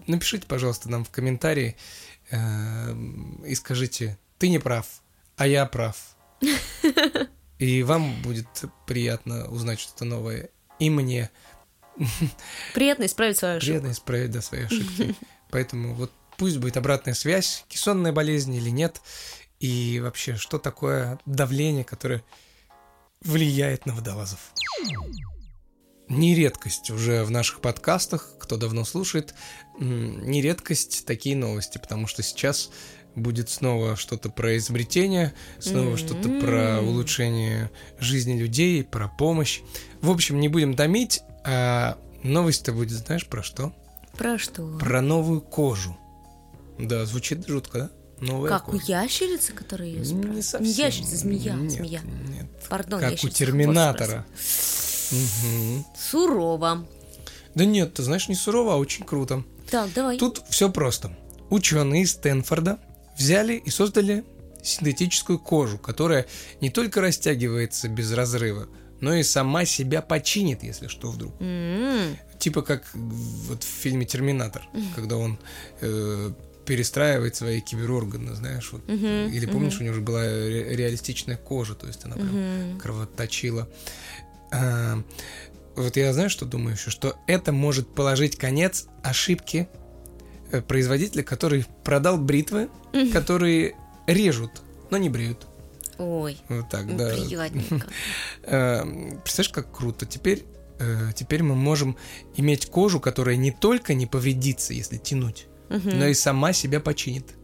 напишите, 0.08 0.46
пожалуйста, 0.48 0.90
нам 0.90 1.04
в 1.04 1.10
комментарии 1.10 1.76
э, 2.32 2.96
и 3.46 3.56
скажите, 3.56 4.18
ты 4.38 4.50
не 4.50 4.60
прав, 4.60 4.86
а 5.38 5.48
я 5.48 5.66
прав. 5.66 6.16
И 7.58 7.84
вам 7.84 8.22
будет 8.22 8.48
приятно 8.86 9.48
узнать 9.48 9.80
что-то 9.80 10.06
новое. 10.06 10.50
И 10.80 10.90
мне 10.90 11.30
Приятно 12.74 13.06
исправить 13.06 13.38
свою 13.38 13.58
ошибку. 13.58 13.72
приятно 13.72 13.92
исправить 13.92 14.32
да, 14.32 14.42
свои 14.42 14.64
ошибки. 14.64 15.16
Поэтому 15.50 15.94
вот 15.94 16.12
пусть 16.38 16.58
будет 16.58 16.78
обратная 16.78 17.14
связь, 17.14 17.64
кессонная 17.68 18.12
болезнь 18.12 18.54
или 18.54 18.70
нет, 18.70 19.02
и 19.60 20.00
вообще, 20.04 20.36
что 20.36 20.60
такое 20.60 21.20
давление, 21.26 21.84
которое 21.84 22.24
влияет 23.22 23.86
на 23.86 23.94
водолазов. 23.94 24.40
Не 26.08 26.36
редкость 26.36 26.92
уже 26.92 27.24
в 27.24 27.32
наших 27.32 27.62
подкастах, 27.62 28.34
кто 28.40 28.58
давно 28.58 28.86
слушает, 28.86 29.34
не 29.80 30.42
редкость 30.42 31.06
такие 31.08 31.36
новости, 31.36 31.80
потому 31.80 32.06
что 32.06 32.22
сейчас 32.22 32.70
будет 33.16 33.50
снова 33.50 33.96
что-то 33.96 34.30
про 34.30 34.58
изобретение, 34.58 35.34
снова 35.60 35.92
М. 35.92 35.98
что-то 35.98 36.30
про 36.30 36.80
улучшение 36.82 37.72
жизни 37.98 38.38
людей, 38.38 38.84
про 38.84 39.08
помощь. 39.08 39.62
В 40.02 40.12
общем, 40.12 40.40
не 40.40 40.48
будем 40.48 40.76
томить, 40.76 41.22
а 41.46 41.98
новость-то 42.24 42.74
будет, 42.74 42.92
знаешь, 42.92 43.26
про 43.28 43.44
что? 43.44 43.74
Про 44.18 44.38
что? 44.38 44.78
Про 44.80 45.02
новую 45.02 45.42
кожу. 45.42 45.98
Да, 46.80 47.06
звучит 47.06 47.48
жутко, 47.48 47.78
да? 47.80 47.90
Новая 48.20 48.50
как 48.50 48.66
кожа. 48.66 48.78
у 48.78 48.88
ящерицы, 48.88 49.54
которая 49.54 49.90
ее 49.90 50.00
Не 50.00 50.42
совсем. 50.42 50.64
Не 50.64 50.72
ящерица, 50.72 51.18
змея, 51.18 51.54
нет, 51.54 51.72
змея. 51.72 52.02
Нет. 52.02 52.48
Пардон, 52.70 53.02
как 53.02 53.12
у 53.24 53.30
Терминатора. 53.30 54.26
Угу. 55.12 55.86
Сурово. 55.98 56.88
Да 57.56 57.66
нет, 57.66 57.94
ты 57.94 58.04
знаешь, 58.04 58.28
не 58.28 58.36
сурово, 58.36 58.74
а 58.74 58.78
очень 58.78 59.06
круто. 59.06 59.44
Так, 59.70 59.92
давай. 59.94 60.18
Тут 60.18 60.42
все 60.50 60.70
просто. 60.70 61.16
Ученые 61.50 62.04
из 62.04 62.12
Стэнфорда 62.12 62.80
взяли 63.18 63.56
и 63.56 63.70
создали 63.70 64.24
синтетическую 64.64 65.40
кожу, 65.40 65.78
которая 65.78 66.26
не 66.60 66.70
только 66.70 67.02
растягивается 67.02 67.88
без 67.88 68.12
разрыва, 68.12 68.68
но 69.06 69.14
и 69.14 69.22
сама 69.22 69.66
себя 69.66 70.02
починит, 70.02 70.64
если 70.64 70.88
что 70.88 71.12
вдруг. 71.12 71.40
Mm-hmm. 71.40 72.18
Типа 72.40 72.64
как 72.64 72.84
вот 72.96 73.62
в 73.62 73.68
фильме 73.68 74.04
Терминатор, 74.08 74.68
mm-hmm. 74.74 74.96
когда 74.96 75.18
он 75.18 75.38
э, 75.82 76.32
перестраивает 76.66 77.36
свои 77.36 77.62
киберорганы, 77.62 78.34
знаешь, 78.34 78.68
вот. 78.72 78.84
Mm-hmm. 78.88 79.30
Или 79.30 79.46
помнишь, 79.46 79.74
mm-hmm. 79.74 79.82
у 79.82 79.84
него 79.84 79.94
же 79.94 80.02
была 80.02 80.24
ре- 80.24 80.76
реалистичная 80.76 81.38
кожа, 81.38 81.76
то 81.76 81.86
есть 81.86 82.04
она 82.04 82.16
прям 82.16 82.30
mm-hmm. 82.30 82.80
кровоточила. 82.80 83.70
А, 84.52 85.04
вот 85.76 85.96
я 85.98 86.12
знаю, 86.12 86.32
что 86.32 86.46
думаю 86.48 86.76
еще, 86.76 86.90
что 86.90 87.16
это 87.28 87.52
может 87.52 87.88
положить 87.94 88.38
конец 88.38 88.88
ошибке 89.04 89.70
э, 90.52 90.64
производителя, 90.64 91.22
который 91.22 91.64
продал 91.84 92.18
бритвы, 92.18 92.70
mm-hmm. 92.94 93.12
которые 93.12 93.76
режут, 94.08 94.64
но 94.90 94.98
не 94.98 95.10
бреют. 95.10 95.46
Ой, 95.98 96.38
вот 96.50 96.70
так, 96.70 96.96
да. 96.96 97.10
приятненько. 97.10 97.88
Эм, 98.44 99.22
представляешь, 99.24 99.50
как 99.50 99.72
круто. 99.72 100.06
Теперь, 100.06 100.46
э, 100.80 101.12
теперь 101.16 101.44
мы 101.44 101.56
можем 101.56 101.98
иметь 102.36 102.66
кожу, 102.68 103.00
которая 103.00 103.36
не 103.36 103.52
только 103.52 103.94
не 103.94 104.06
повредится, 104.06 104.74
если 104.74 104.98
тянуть, 104.98 105.48
но 105.70 106.08
и 106.08 106.14
сама 106.14 106.54
себя 106.54 106.80
починит. 106.80 107.36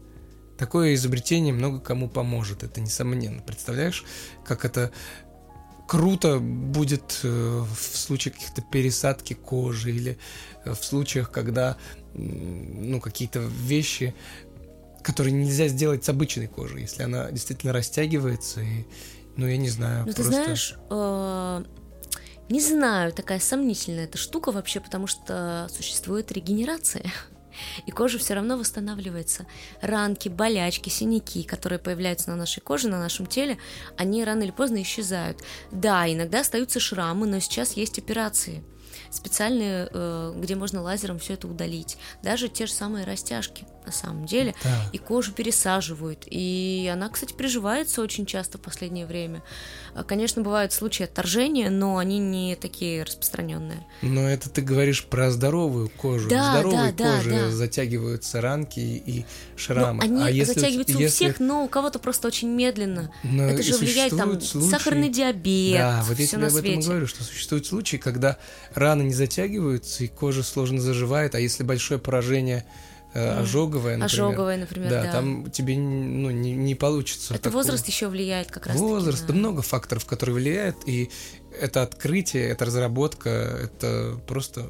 Такое 0.58 0.94
изобретение 0.94 1.52
много 1.52 1.80
кому 1.80 2.08
поможет, 2.08 2.62
это 2.62 2.80
несомненно. 2.80 3.42
Представляешь, 3.42 4.04
как 4.44 4.64
это 4.64 4.92
круто 5.88 6.38
будет 6.38 7.20
э, 7.22 7.64
в 7.64 7.96
случае 7.96 8.32
каких-то 8.32 8.62
пересадки 8.62 9.34
кожи 9.34 9.90
или 9.90 10.18
в 10.64 10.76
случаях, 10.76 11.30
когда 11.30 11.76
ну, 12.14 13.00
какие-то 13.00 13.40
вещи 13.40 14.14
который 15.02 15.32
нельзя 15.32 15.68
сделать 15.68 16.04
с 16.04 16.08
обычной 16.08 16.46
кожей, 16.46 16.82
если 16.82 17.02
она 17.02 17.30
действительно 17.30 17.72
растягивается 17.72 18.60
и, 18.60 18.86
ну 19.36 19.46
я 19.46 19.56
не 19.56 19.68
знаю. 19.68 20.06
Ну 20.06 20.12
просто... 20.12 20.22
ты 20.22 20.28
знаешь, 20.28 20.74
э, 20.90 21.64
не 22.48 22.60
знаю, 22.60 23.12
такая 23.12 23.40
сомнительная 23.40 24.04
эта 24.04 24.18
штука 24.18 24.52
вообще, 24.52 24.80
потому 24.80 25.06
что 25.06 25.68
существует 25.70 26.32
регенерация. 26.32 27.04
И 27.86 27.90
кожа 27.90 28.18
все 28.18 28.34
равно 28.34 28.56
восстанавливается. 28.56 29.46
Ранки, 29.82 30.28
болячки, 30.28 30.88
синяки, 30.88 31.42
которые 31.42 31.78
появляются 31.78 32.30
на 32.30 32.36
нашей 32.36 32.60
коже, 32.60 32.88
на 32.88 32.98
нашем 32.98 33.26
теле, 33.26 33.58
они 33.98 34.24
рано 34.24 34.42
или 34.42 34.50
поздно 34.50 34.80
исчезают. 34.82 35.42
Да, 35.70 36.10
иногда 36.10 36.40
остаются 36.40 36.80
шрамы, 36.80 37.26
но 37.26 37.40
сейчас 37.40 37.72
есть 37.74 37.98
операции 37.98 38.62
специальные, 39.10 39.88
э, 39.92 40.32
где 40.36 40.54
можно 40.54 40.82
лазером 40.82 41.18
все 41.18 41.34
это 41.34 41.46
удалить. 41.46 41.98
Даже 42.22 42.48
те 42.48 42.66
же 42.66 42.72
самые 42.72 43.04
растяжки 43.04 43.66
на 43.86 43.92
самом 43.92 44.26
деле. 44.26 44.54
Да. 44.62 44.88
И 44.92 44.98
кожу 44.98 45.32
пересаживают. 45.32 46.24
И 46.26 46.90
она, 46.92 47.08
кстати, 47.08 47.32
приживается 47.32 48.02
очень 48.02 48.26
часто 48.26 48.58
в 48.58 48.60
последнее 48.60 49.06
время. 49.06 49.42
А, 49.94 50.04
конечно, 50.04 50.42
бывают 50.42 50.72
случаи 50.72 51.04
отторжения, 51.04 51.70
но 51.70 51.98
они 51.98 52.18
не 52.18 52.56
такие 52.56 53.02
распространенные. 53.02 53.86
Но 54.02 54.28
это 54.28 54.48
ты 54.48 54.62
говоришь 54.62 55.04
про 55.04 55.30
здоровую 55.30 55.88
кожу. 55.90 56.28
Да, 56.28 56.52
здоровой 56.52 56.92
да, 56.92 57.16
коже 57.16 57.30
да, 57.30 57.36
да. 57.46 57.50
затягиваются 57.50 58.40
ранки 58.40 58.80
и 58.80 59.24
шрамы. 59.56 59.98
Но 59.98 60.02
они 60.02 60.24
а 60.24 60.30
если, 60.30 60.54
затягиваются 60.54 60.98
если... 60.98 61.04
у 61.04 61.08
всех, 61.08 61.40
но 61.40 61.64
у 61.64 61.68
кого-то 61.68 61.98
просто 61.98 62.28
очень 62.28 62.48
медленно. 62.48 63.12
Но 63.22 63.44
это 63.44 63.62
же 63.62 63.76
влияет 63.76 64.16
там 64.16 64.40
случаи... 64.40 64.70
сахарный 64.70 65.08
диабет. 65.08 65.78
Да, 65.78 66.04
вот 66.08 66.18
я 66.18 66.26
тебе 66.26 66.46
об 66.46 66.56
этом 66.56 66.80
говорю, 66.80 67.06
что 67.06 67.24
существуют 67.24 67.66
случаи, 67.66 67.96
когда 67.96 68.38
раны 68.74 69.02
не 69.02 69.14
затягиваются 69.14 70.04
и 70.04 70.08
кожа 70.08 70.42
сложно 70.42 70.80
заживает, 70.80 71.34
а 71.34 71.40
если 71.40 71.62
большое 71.62 72.00
поражение 72.00 72.64
ожоговая, 73.14 73.96
например. 73.96 74.26
Ожоговая, 74.26 74.56
например, 74.58 74.90
да. 74.90 75.02
да. 75.02 75.12
там 75.12 75.50
тебе 75.50 75.76
ну, 75.76 76.30
не, 76.30 76.52
не 76.52 76.74
получится. 76.74 77.34
Это 77.34 77.44
такого. 77.44 77.62
возраст 77.62 77.86
еще 77.86 78.08
влияет 78.08 78.50
как 78.50 78.66
раз. 78.66 78.76
Возраст, 78.76 79.26
да. 79.26 79.34
много 79.34 79.62
факторов, 79.62 80.04
которые 80.06 80.34
влияют, 80.36 80.76
и 80.86 81.10
это 81.60 81.82
открытие, 81.82 82.48
это 82.48 82.64
разработка, 82.64 83.28
это 83.28 84.20
просто 84.26 84.66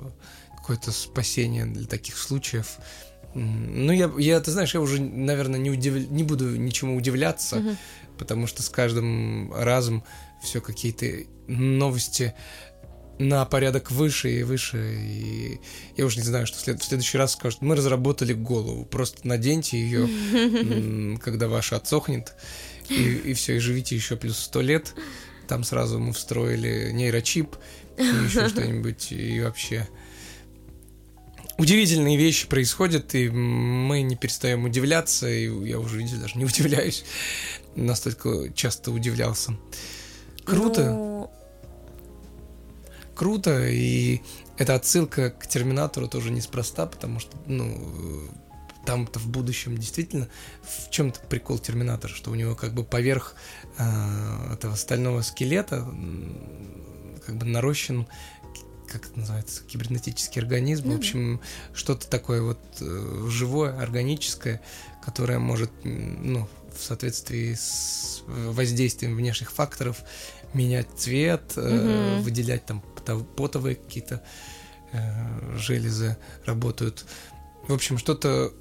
какое-то 0.56 0.92
спасение 0.92 1.66
для 1.66 1.87
таких 1.87 2.16
случаев. 2.16 2.78
Ну, 3.34 3.92
я, 3.92 4.12
я, 4.18 4.40
ты 4.40 4.50
знаешь, 4.50 4.75
я 4.75 4.80
уже, 4.80 5.00
наверное, 5.00 5.58
не, 5.58 5.70
удив... 5.70 6.11
не 6.11 6.22
буду 6.22 6.56
ничему 6.56 6.96
удивляться, 6.96 7.58
угу. 7.58 7.76
потому 8.18 8.46
что 8.46 8.62
с 8.62 8.68
каждым 8.68 9.52
разом 9.54 10.04
все 10.42 10.61
какие-то 10.61 11.06
новости 11.46 12.34
на 13.19 13.45
порядок 13.45 13.90
выше 13.90 14.40
и 14.40 14.42
выше. 14.42 14.97
И 15.00 15.61
я 15.97 16.07
уже 16.07 16.19
не 16.19 16.25
знаю, 16.25 16.47
что 16.47 16.59
след... 16.59 16.81
в 16.81 16.85
следующий 16.85 17.19
раз 17.19 17.33
скажут, 17.33 17.62
мы 17.62 17.76
разработали 17.76 18.33
голову, 18.33 18.85
просто 18.85 19.26
наденьте 19.26 19.78
ее, 19.78 21.19
когда 21.19 21.49
ваша 21.49 21.76
отсохнет, 21.76 22.35
и, 22.88 22.95
и 22.95 23.35
все, 23.35 23.57
и 23.57 23.59
живите 23.59 23.95
еще 23.95 24.16
плюс 24.16 24.38
сто 24.38 24.61
лет. 24.61 24.95
Там 25.49 25.64
сразу 25.64 25.99
мы 25.99 26.12
встроили 26.12 26.90
нейрочип 26.92 27.57
и 27.99 28.02
еще 28.02 28.49
что-нибудь, 28.49 29.12
и 29.12 29.40
вообще 29.40 29.88
удивительные 31.59 32.16
вещи 32.16 32.49
происходят, 32.49 33.14
и 33.14 33.28
мы 33.28 34.02
не 34.02 34.16
перестаем 34.16 34.64
удивляться, 34.64 35.28
и 35.28 35.45
я 35.69 35.78
уже, 35.78 35.99
видите, 35.99 36.16
даже 36.16 36.38
не 36.38 36.45
удивляюсь, 36.45 37.04
настолько 37.76 38.52
часто 38.54 38.90
удивлялся. 38.90 39.57
Круто. 40.45 40.90
Ну, 40.90 41.12
круто, 43.23 43.69
и 43.69 44.21
эта 44.57 44.75
отсылка 44.75 45.31
к 45.31 45.47
Терминатору 45.47 46.09
тоже 46.09 46.33
неспроста, 46.33 46.87
потому 46.87 47.21
что, 47.21 47.37
ну, 47.47 48.29
там-то 48.85 49.21
в 49.21 49.29
будущем 49.29 49.79
действительно 49.79 50.26
в 50.64 50.91
чем-то 50.91 51.21
прикол 51.29 51.61
Терминатора, 51.61 52.12
что 52.12 52.33
у 52.33 52.35
него 52.35 52.57
как 52.57 52.75
бы 52.75 52.83
поверх 52.83 53.37
э, 53.79 54.55
этого 54.55 54.75
стального 54.75 55.23
скелета 55.23 55.87
как 57.25 57.37
бы 57.37 57.47
нарощен 57.47 58.09
как 58.88 59.07
это 59.07 59.21
называется, 59.21 59.62
кибернетический 59.62 60.43
организм, 60.43 60.88
mm-hmm. 60.88 60.95
в 60.95 60.99
общем, 60.99 61.41
что-то 61.73 62.09
такое 62.09 62.43
вот 62.43 62.59
э, 62.81 63.26
живое, 63.29 63.81
органическое, 63.81 64.61
которое 65.00 65.38
может, 65.38 65.71
ну, 65.85 66.49
в 66.76 66.83
соответствии 66.83 67.55
с 67.55 68.23
воздействием 68.26 69.14
внешних 69.14 69.52
факторов 69.52 70.02
менять 70.54 70.88
цвет, 70.97 71.52
mm-hmm. 71.56 72.21
выделять 72.21 72.66
там 72.66 72.82
потовые 73.37 73.76
какие-то 73.76 74.23
э, 74.92 75.56
железы 75.56 76.16
работают. 76.47 77.04
В 77.68 77.73
общем, 77.73 77.99
что-то 77.99 78.52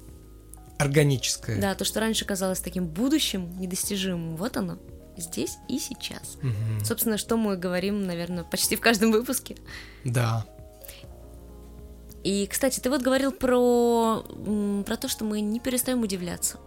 органическое. 0.78 1.60
Да, 1.60 1.74
то, 1.74 1.84
что 1.84 2.00
раньше 2.00 2.24
казалось 2.24 2.60
таким 2.60 2.86
будущим, 2.86 3.58
недостижимым, 3.58 4.36
вот 4.36 4.56
оно, 4.56 4.78
здесь 5.16 5.56
и 5.68 5.78
сейчас. 5.78 6.36
Угу. 6.36 6.84
Собственно, 6.84 7.18
что 7.18 7.36
мы 7.36 7.56
говорим, 7.56 8.06
наверное, 8.06 8.44
почти 8.44 8.76
в 8.76 8.80
каждом 8.80 9.12
выпуске. 9.12 9.56
Да. 10.04 10.44
И, 12.24 12.46
кстати, 12.46 12.80
ты 12.80 12.88
вот 12.88 13.02
говорил 13.02 13.32
про, 13.32 14.24
про 14.86 14.96
то, 14.96 15.08
что 15.08 15.24
мы 15.24 15.40
не 15.40 15.60
перестаем 15.60 16.02
удивляться. 16.02 16.58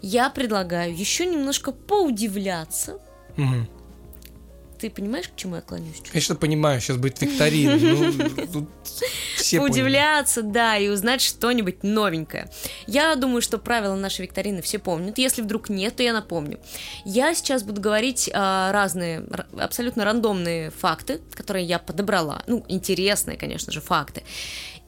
Я 0.00 0.30
предлагаю 0.30 0.96
еще 0.96 1.26
немножко 1.26 1.72
поудивляться. 1.72 2.98
Угу. 3.36 3.77
Ты 4.78 4.90
понимаешь, 4.90 5.28
к 5.28 5.36
чему 5.36 5.56
я 5.56 5.60
клонюсь? 5.60 6.02
Конечно, 6.08 6.36
понимаю, 6.36 6.80
сейчас 6.80 6.96
будет 6.98 7.20
викторина. 7.20 7.76
Ну, 8.52 8.68
Удивляться, 9.64 10.42
да, 10.42 10.76
и 10.76 10.88
узнать 10.88 11.20
что-нибудь 11.20 11.82
новенькое. 11.82 12.48
Я 12.86 13.14
думаю, 13.16 13.42
что 13.42 13.58
правила 13.58 13.94
нашей 13.96 14.22
викторины 14.22 14.62
все 14.62 14.78
помнят. 14.78 15.18
Если 15.18 15.42
вдруг 15.42 15.68
нет, 15.68 15.96
то 15.96 16.02
я 16.02 16.12
напомню. 16.12 16.60
Я 17.04 17.34
сейчас 17.34 17.62
буду 17.62 17.80
говорить 17.80 18.30
а, 18.32 18.70
разные, 18.72 19.24
абсолютно 19.58 20.04
рандомные 20.04 20.70
факты, 20.70 21.20
которые 21.32 21.64
я 21.64 21.78
подобрала. 21.78 22.42
Ну, 22.46 22.64
интересные, 22.68 23.36
конечно 23.36 23.72
же, 23.72 23.80
факты. 23.80 24.22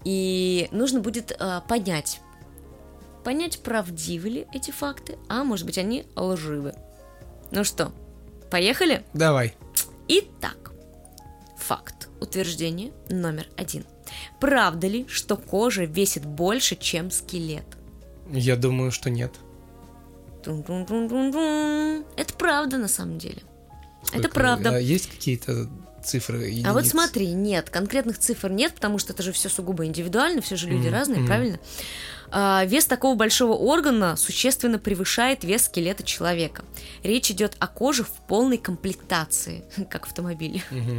И 0.05 0.69
нужно 0.71 1.01
будет 1.01 1.35
а, 1.39 1.61
понять, 1.63 2.21
понять, 3.25 3.61
правдивы 3.61 4.29
ли 4.29 4.47
эти 4.53 4.71
факты, 4.71 5.19
а 5.29 5.45
может 5.45 5.67
быть, 5.67 5.79
они 5.79 6.05
лживы. 6.17 6.75
Ну 7.51 7.65
что, 7.65 7.93
поехали? 8.51 9.05
Давай. 9.13 9.55
Итак, 10.13 10.73
факт. 11.57 12.09
Утверждение 12.21 12.93
номер 13.09 13.47
один. 13.57 13.85
Правда 14.41 14.89
ли, 14.89 15.07
что 15.07 15.37
кожа 15.37 15.85
весит 15.85 16.27
больше, 16.27 16.75
чем 16.75 17.13
скелет? 17.13 17.65
Я 18.29 18.57
думаю, 18.57 18.91
что 18.91 19.09
нет. 19.09 19.33
Это 22.17 22.35
правда 22.35 22.77
на 22.77 22.89
самом 22.89 23.19
деле. 23.19 23.43
Сколько- 24.03 24.31
правда. 24.31 24.71
А 24.71 24.79
есть 24.81 25.09
какие-то 25.09 25.69
цифры? 26.05 26.47
Единиц? 26.49 26.67
А 26.67 26.73
вот 26.73 26.87
смотри, 26.87 27.33
нет, 27.33 27.71
конкретных 27.71 28.19
цифр 28.19 28.51
нет, 28.51 28.75
потому 28.75 28.99
что 28.99 29.13
это 29.13 29.23
же 29.23 29.33
все 29.33 29.49
сугубо 29.49 29.85
индивидуально, 29.87 30.41
все 30.43 30.57
же 30.57 30.69
люди 30.69 30.87
Мгм, 30.89 30.95
разные, 30.95 31.19
мгм. 31.19 31.27
правильно? 31.27 31.59
А, 32.33 32.65
вес 32.65 32.87
такого 32.87 33.17
большого 33.17 33.55
органа 33.55 34.17
существенно 34.17 34.79
превышает 34.79 35.43
вес 35.43 35.65
скелета 35.65 36.05
человека. 36.05 36.65
Речь 37.03 37.31
идет 37.31 37.57
о 37.59 37.67
коже 37.67 38.05
в 38.05 38.13
полной 38.29 38.59
комплектации, 38.59 39.65
как 39.91 40.07
в 40.07 40.09
автомобиле. 40.11 40.63
Мгм, 40.71 40.99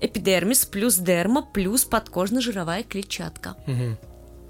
Эпидермис 0.00 0.64
плюс 0.66 0.96
дерма 0.96 1.42
плюс 1.42 1.84
подкожно-жировая 1.84 2.84
клетчатка. 2.84 3.56
мгм. 3.66 3.98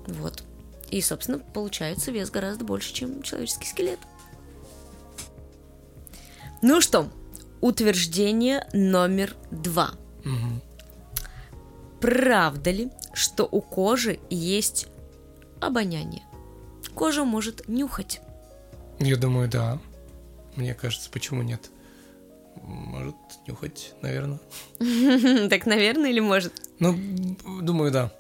Вот. 0.06 0.42
И, 0.90 1.00
собственно, 1.02 1.38
получается 1.38 2.10
вес 2.10 2.30
гораздо 2.30 2.64
больше, 2.64 2.92
чем 2.92 3.22
человеческий 3.22 3.66
скелет. 3.66 4.00
Ну 6.62 6.80
что, 6.80 7.08
утверждение 7.60 8.66
номер 8.72 9.34
два. 9.50 9.92
Мгм. 10.24 10.62
Правда 12.00 12.70
ли, 12.70 12.90
что 13.12 13.44
у 13.50 13.60
кожи 13.60 14.18
есть 14.30 14.86
обоняние? 15.60 16.22
Кожа 16.94 17.24
может 17.24 17.68
нюхать. 17.68 18.20
Я 18.98 19.16
думаю, 19.16 19.48
да. 19.48 19.78
Мне 20.56 20.74
кажется, 20.74 21.10
почему 21.10 21.42
нет? 21.42 21.70
Может, 22.62 23.16
нюхать, 23.46 23.94
наверное. 24.02 24.40
Так, 25.48 25.66
наверное, 25.66 26.10
или 26.10 26.20
может? 26.20 26.52
Ну, 26.78 26.98
думаю, 27.62 27.90
да. 27.90 28.12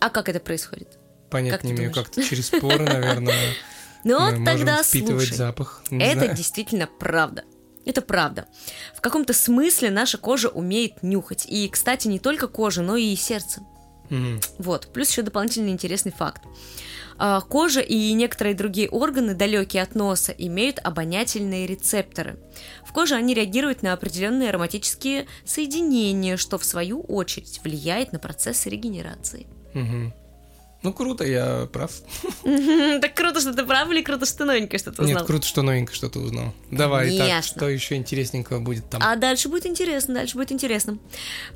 А 0.00 0.10
как 0.10 0.28
это 0.28 0.40
происходит? 0.40 0.98
Понять 1.30 1.64
не 1.64 1.72
имею, 1.72 1.92
как-то 1.92 2.22
через 2.22 2.50
поры, 2.50 2.84
наверное. 2.84 3.34
Ну, 4.04 4.44
тогда 4.44 4.82
слушай. 4.82 5.36
запах. 5.36 5.84
Это 5.88 6.34
действительно 6.34 6.88
правда. 6.98 7.44
Это 7.84 8.00
правда. 8.00 8.46
В 8.94 9.00
каком-то 9.00 9.32
смысле 9.32 9.90
наша 9.90 10.18
кожа 10.18 10.48
умеет 10.48 11.02
нюхать. 11.02 11.46
И, 11.46 11.68
кстати, 11.68 12.08
не 12.08 12.18
только 12.18 12.48
кожа, 12.48 12.82
но 12.82 12.96
и 12.96 13.14
сердце. 13.16 13.62
Мгм. 14.10 14.40
Вот, 14.58 14.88
плюс 14.92 15.10
еще 15.10 15.22
дополнительный 15.22 15.70
интересный 15.70 16.12
факт. 16.12 16.42
А, 17.18 17.40
Кожа 17.40 17.80
и 17.80 18.12
некоторые 18.12 18.54
другие 18.54 18.88
органы, 18.88 19.34
далекие 19.34 19.82
от 19.82 19.94
носа, 19.94 20.32
имеют 20.36 20.78
обонятельные 20.82 21.66
рецепторы. 21.66 22.38
В 22.84 22.92
коже 22.92 23.14
они 23.14 23.32
реагируют 23.32 23.82
на 23.82 23.92
определенные 23.92 24.50
ароматические 24.50 25.26
соединения, 25.44 26.36
что 26.36 26.58
в 26.58 26.64
свою 26.64 27.00
очередь 27.02 27.60
влияет 27.62 28.12
на 28.12 28.18
процесс 28.18 28.66
регенерации. 28.66 29.46
Мгм. 29.72 30.12
Ну, 30.82 30.92
круто, 30.92 31.24
я 31.24 31.68
прав. 31.72 31.92
Так 33.00 33.14
круто, 33.14 33.40
что 33.40 33.54
ты 33.54 33.64
прав, 33.64 33.88
или 33.90 34.02
круто, 34.02 34.26
что 34.26 34.38
ты 34.38 34.44
новенькое 34.44 34.78
что-то 34.78 35.02
Нет, 35.02 35.10
узнал? 35.10 35.26
круто, 35.26 35.46
что 35.46 35.62
новенькое 35.62 35.94
что-то 35.94 36.18
узнал. 36.18 36.52
Давай, 36.70 37.16
так, 37.16 37.44
что 37.44 37.68
еще 37.68 37.94
интересненького 37.94 38.58
будет 38.58 38.90
там? 38.90 39.00
А 39.04 39.14
дальше 39.16 39.48
будет 39.48 39.66
интересно, 39.66 40.14
дальше 40.14 40.36
будет 40.36 40.50
интересно. 40.50 40.98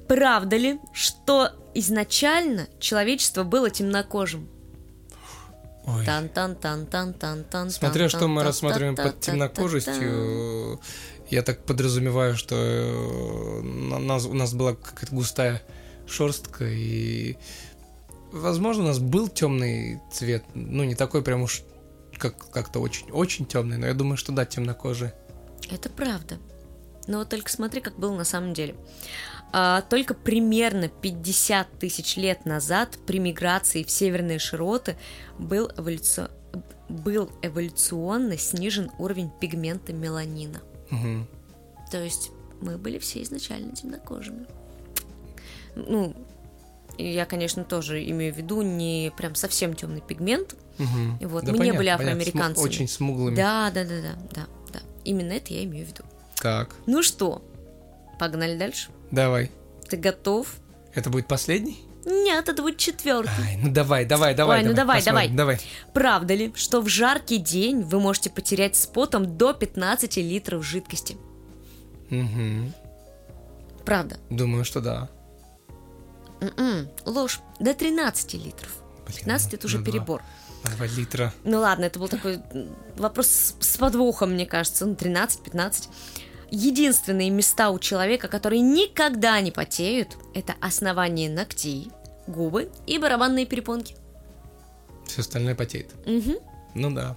Правда 0.06 0.56
ли, 0.56 0.78
что 0.92 1.50
изначально 1.75 2.68
человечество 2.78 3.42
было 3.42 3.68
темнокожим? 3.68 4.49
Тан 6.04 6.28
тан 6.28 6.56
тан 6.56 6.87
тан 6.87 7.14
тан 7.14 7.45
тан 7.45 7.71
Смотря 7.71 8.09
что 8.09 8.26
мы 8.26 8.42
рассматриваем 8.42 8.97
под 8.97 9.21
темнокожестью, 9.21 10.80
я 11.30 11.42
так 11.42 11.64
подразумеваю, 11.64 12.37
что 12.37 12.54
у 13.62 14.35
нас 14.35 14.54
была 14.54 14.75
какая-то 14.75 15.14
густая 15.14 15.62
шерстка, 16.09 16.64
и, 16.64 17.37
возможно, 18.40 18.85
у 18.85 18.87
нас 18.87 18.99
был 18.99 19.28
темный 19.28 20.00
цвет, 20.12 20.45
ну, 20.55 20.85
не 20.85 20.95
такой 20.95 21.23
прям 21.23 21.43
уж 21.43 21.62
как, 22.19 22.50
как-то 22.50 22.81
очень-очень 22.81 23.47
темный, 23.47 23.76
но 23.78 23.87
я 23.87 23.95
думаю, 23.95 24.16
что 24.16 24.33
да, 24.33 24.45
темнокожий. 24.45 25.11
Это 25.71 25.90
правда. 25.90 26.38
Но 27.07 27.19
вот 27.19 27.28
только 27.28 27.50
смотри, 27.50 27.81
как 27.81 27.99
было 27.99 28.14
на 28.16 28.25
самом 28.25 28.52
деле. 28.52 28.75
А, 29.52 29.83
только 29.83 30.14
примерно 30.14 30.88
50 30.88 31.78
тысяч 31.78 32.16
лет 32.16 32.45
назад 32.47 32.99
при 33.07 33.19
миграции 33.19 33.85
в 33.85 33.90
северные 33.90 34.38
широты 34.38 34.97
был, 35.38 35.69
эволюци- 35.76 36.31
был 36.88 37.31
эволюционно 37.43 38.37
снижен 38.37 38.90
уровень 38.99 39.31
пигмента 39.40 39.93
меланина. 39.93 40.62
Мгм. 40.90 41.28
То 41.90 42.02
есть 42.02 42.31
мы 42.61 42.76
были 42.76 42.99
все 42.99 43.23
изначально 43.23 43.75
темнокожими. 43.75 44.46
Ну, 45.77 46.14
и 46.98 47.12
я, 47.12 47.24
конечно, 47.26 47.64
тоже 47.64 48.02
имею 48.11 48.32
в 48.35 48.37
виду 48.37 48.62
не 48.62 49.12
прям 49.16 49.35
совсем 49.35 49.74
темный 49.74 50.00
пигмент. 50.00 50.54
Мгм. 50.78 51.18
Вот, 51.22 51.44
Да 51.44 51.52
мы 51.52 51.59
не 51.59 51.59
понятно, 51.59 51.78
были 51.78 51.88
понятно, 51.88 51.94
афроамериканцами. 51.94 52.54
см- 52.54 52.68
Очень 52.68 52.88
смуглыми. 52.88 53.37
Да, 53.37 53.70
да, 53.74 53.85
да, 53.85 54.00
да, 54.02 54.14
да, 54.35 54.46
да. 54.72 54.80
Именно 55.04 55.32
это 55.32 55.52
я 55.54 55.64
имею 55.64 55.87
в 55.87 55.88
виду. 55.88 56.02
Так, 56.40 56.74
Ну 56.87 57.02
что, 57.02 57.42
погнали 58.18 58.56
дальше. 58.59 58.88
давай. 59.11 59.50
Ты 59.88 59.96
готов? 59.96 60.56
Это 60.94 61.11
будет 61.11 61.26
последний? 61.28 61.78
Нет, 62.04 62.48
это 62.48 62.62
будет 62.62 62.76
четвертый. 62.78 63.30
Ай, 63.44 63.56
ну 63.61 63.70
давай, 63.72 64.04
давай, 64.04 64.35
давай. 64.35 64.61
Ой, 64.62 64.68
ну 64.68 64.74
давай, 64.74 64.98
посмотрим, 64.98 65.35
давай. 65.37 65.61
Правда 65.92 66.35
ли, 66.35 66.52
что 66.54 66.80
в 66.80 66.88
жаркий 66.88 67.38
день 67.38 67.82
вы 67.82 67.98
можете 68.00 68.30
потерять 68.30 68.76
с 68.76 68.87
потом 68.87 69.37
до 69.37 69.52
15 69.52 70.16
литров 70.18 70.64
жидкости? 70.64 71.16
Мгм. 72.11 72.72
Правда. 73.85 74.16
Думаю, 74.30 74.64
что 74.64 74.80
да. 74.80 75.09
М-м, 76.40 76.88
ложь. 77.05 77.40
До 77.61 77.75
13 77.75 78.35
литров. 78.35 78.70
Блин, 79.07 79.18
15 79.18 79.55
это 79.55 79.66
уже 79.66 79.79
на 79.79 79.85
два- 79.85 79.92
перебор. 79.92 80.22
на 80.64 80.70
Два 80.77 80.87
литра. 80.87 81.33
Ну 81.44 81.61
ладно, 81.61 81.85
это 81.85 81.99
был 81.99 82.09
такой 82.09 82.40
вопрос 82.96 83.27
с, 83.29 83.55
с 83.61 83.77
подвохом, 83.77 84.33
мне 84.33 84.46
кажется. 84.46 84.85
Ну, 84.87 84.94
13-15. 84.94 85.88
Единственные 86.51 87.31
места 87.31 87.70
у 87.70 87.79
человека, 87.79 88.29
которые 88.29 88.61
никогда 88.61 89.40
не 89.40 89.51
потеют, 89.51 90.16
это 90.35 90.55
основание 90.61 91.29
ногтей, 91.29 91.90
губы 92.27 92.70
и 92.87 92.99
барабанные 92.99 93.46
перепонки. 93.46 93.96
Все 95.07 95.20
остальное 95.22 95.55
потеет. 95.55 95.90
Мгм. 96.07 96.37
Ну 96.75 96.90
да. 96.94 97.16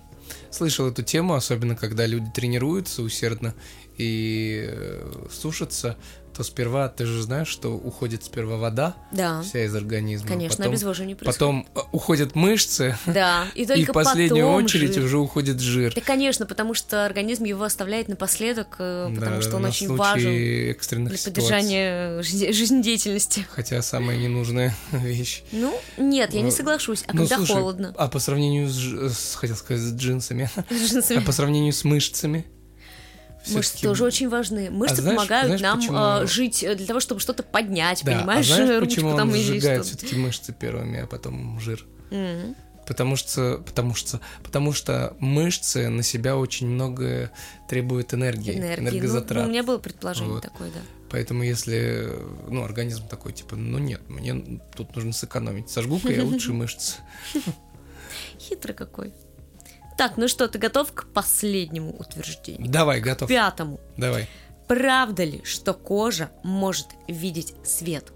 Слышал 0.51 0.87
эту 0.87 1.01
тему, 1.03 1.33
особенно 1.33 1.75
когда 1.75 2.05
люди 2.05 2.29
тренируются 2.33 3.01
усердно 3.01 3.53
и 3.97 4.65
э, 4.67 5.27
сушатся, 5.31 5.97
то 6.39 6.43
сперва, 6.45 6.87
ты 6.87 7.05
же 7.05 7.21
знаешь, 7.21 7.49
что 7.49 7.75
уходит 7.75 8.23
сперва 8.23 8.55
вода 8.55 8.95
Да, 9.11 9.41
вся 9.41 9.65
из 9.65 9.75
организма. 9.75 10.25
конечно, 10.29 10.55
потом, 10.59 10.71
обезвоживание 10.71 11.17
происходит. 11.17 11.37
потом 11.37 11.67
э, 11.75 11.87
уходят 11.91 12.33
мышцы, 12.33 12.97
Да, 13.05 13.45
и 13.55 13.63
и 13.63 13.65
только 13.65 13.91
в 13.91 13.93
последнюю 13.93 14.45
потом 14.47 14.63
очередь 14.63 14.93
жир. 14.93 15.03
уже 15.03 15.17
уходит 15.17 15.59
жир. 15.59 15.93
Да, 15.93 15.99
конечно, 15.99 16.45
потому 16.45 16.73
что 16.73 17.05
организм 17.05 17.43
его 17.43 17.65
оставляет 17.65 18.07
напоследок, 18.07 18.77
э, 18.79 19.11
потому 19.13 19.35
Да, 19.35 19.41
что 19.41 19.57
он 19.57 19.65
очень 19.65 19.93
важен 19.93 20.31
экстренных 20.71 21.09
для 21.09 21.17
ситуаций. 21.17 21.33
поддержания 21.33 22.21
жизне- 22.21 22.53
жизнедеятельности. 22.53 23.45
Хотя 23.51 23.81
самая 23.81 24.15
ненужная 24.15 24.73
вещь. 24.93 25.43
Ну, 25.51 25.77
нет, 25.97 26.33
я 26.33 26.39
не 26.39 26.51
Ну, 26.51 26.51
соглашусь. 26.51 27.03
А 27.07 27.11
Ну, 27.11 27.23
когда 27.23 27.35
слушай, 27.35 27.51
холодно? 27.51 27.93
А 27.97 28.07
по 28.07 28.19
сравнению 28.19 28.69
ж- 28.69 29.09
с- 29.09 29.35
хотел 29.35 29.57
сказать, 29.57 29.81
с 29.83 29.93
джинсами, 29.93 30.49
С 30.69 30.89
джинсами. 30.89 31.19
а 31.19 31.21
по 31.21 31.33
сравнению 31.33 31.73
с 31.73 31.83
мышцами, 31.83 32.45
Мышцы 33.47 33.81
тоже 33.81 34.03
очень 34.03 34.29
важны. 34.29 34.69
Мышцы 34.69 35.01
знаешь- 35.01 35.17
помогают 35.17 35.45
знаешь, 35.47 35.61
нам 35.61 35.79
почему- 35.79 35.97
э, 35.97 36.27
жить 36.27 36.63
э, 36.63 36.75
для 36.75 36.85
того, 36.85 36.99
чтобы 36.99 37.21
что-то 37.21 37.41
поднять, 37.43 38.03
Да, 38.03 38.17
понимаешь? 38.17 38.49
а 38.51 38.55
знаешь, 38.55 38.69
Ручку 38.81 38.85
почему 38.95 39.17
там 39.17 39.29
он 39.29 39.35
сжигает 39.35 39.85
все-таки 39.85 40.15
мышцы 40.15 40.53
первыми, 40.53 40.99
а 41.01 41.07
потом 41.07 41.59
жир? 41.59 41.85
Мгм. 42.11 42.55
Потому 42.85 43.15
что, 43.15 43.61
потому 43.65 43.93
что, 43.93 44.19
потому 44.43 44.73
что 44.73 45.15
мышцы 45.19 45.89
на 45.89 46.01
себя 46.01 46.35
очень 46.35 46.67
много 46.67 47.29
требуют 47.69 48.13
энергии, 48.15 48.57
Энергии. 48.57 48.81
Ну, 48.81 48.89
энергозатрат. 48.89 49.43
ну, 49.43 49.47
у 49.49 49.51
меня 49.51 49.63
было 49.63 49.77
предположение 49.77 50.33
Вот. 50.33 50.43
такое, 50.43 50.69
да. 50.71 50.79
Поэтому 51.11 51.43
если, 51.43 52.09
ну, 52.47 52.63
организм 52.63 53.07
такой, 53.07 53.33
типа, 53.33 53.55
ну 53.55 53.77
нет, 53.77 54.01
мне 54.09 54.59
тут 54.75 54.95
нужно 54.95 55.13
сэкономить, 55.13 55.69
сожгу-ка 55.69 56.11
я 56.11 56.23
лучше 56.23 56.51
мышцы. 56.53 56.95
Хитрый 58.39 58.73
какой. 58.75 59.13
Так, 59.99 60.15
ну 60.15 60.29
что, 60.29 60.47
ты 60.47 60.57
готов 60.59 60.93
к 60.93 61.07
последнему 61.07 61.91
утверждению? 61.91 62.71
Давай, 62.71 63.01
готов, 63.01 63.27
Пятому. 63.27 63.81
давай. 63.97 64.29
Правда 64.65 65.25
ли, 65.25 65.43
что 65.43 65.73
кожа 65.73 66.31
может 66.41 66.87
видеть 67.09 67.53
свет? 67.65 68.13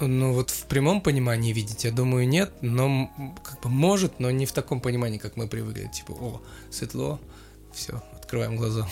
Ну 0.00 0.32
вот 0.32 0.50
в 0.50 0.66
прямом 0.66 1.00
понимании 1.00 1.52
видеть, 1.52 1.84
я 1.84 1.92
думаю, 1.92 2.26
нет, 2.26 2.52
но 2.62 3.12
как 3.44 3.60
бы 3.60 3.68
может, 3.68 4.18
но 4.18 4.32
не 4.32 4.44
в 4.44 4.50
таком 4.50 4.80
понимании, 4.80 5.18
как 5.18 5.36
мы 5.36 5.46
привыкли. 5.46 5.86
Типа, 5.86 6.10
о, 6.10 6.42
светло, 6.72 7.20
все, 7.72 8.02
открываем 8.16 8.56
глаза. 8.56 8.88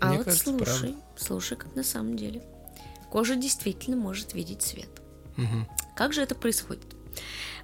А 0.00 0.08
Мне 0.08 0.16
вот 0.16 0.24
кажется, 0.24 0.44
слушай, 0.46 0.64
правда. 0.64 0.94
слушай, 1.16 1.56
как 1.56 1.72
на 1.76 1.84
самом 1.84 2.16
деле. 2.16 2.42
Кожа 3.12 3.36
действительно 3.36 3.96
может 3.96 4.34
видеть 4.34 4.62
свет. 4.62 4.90
Мгм. 5.36 5.68
Как 5.94 6.12
же 6.12 6.20
это 6.20 6.34
происходит? 6.34 6.95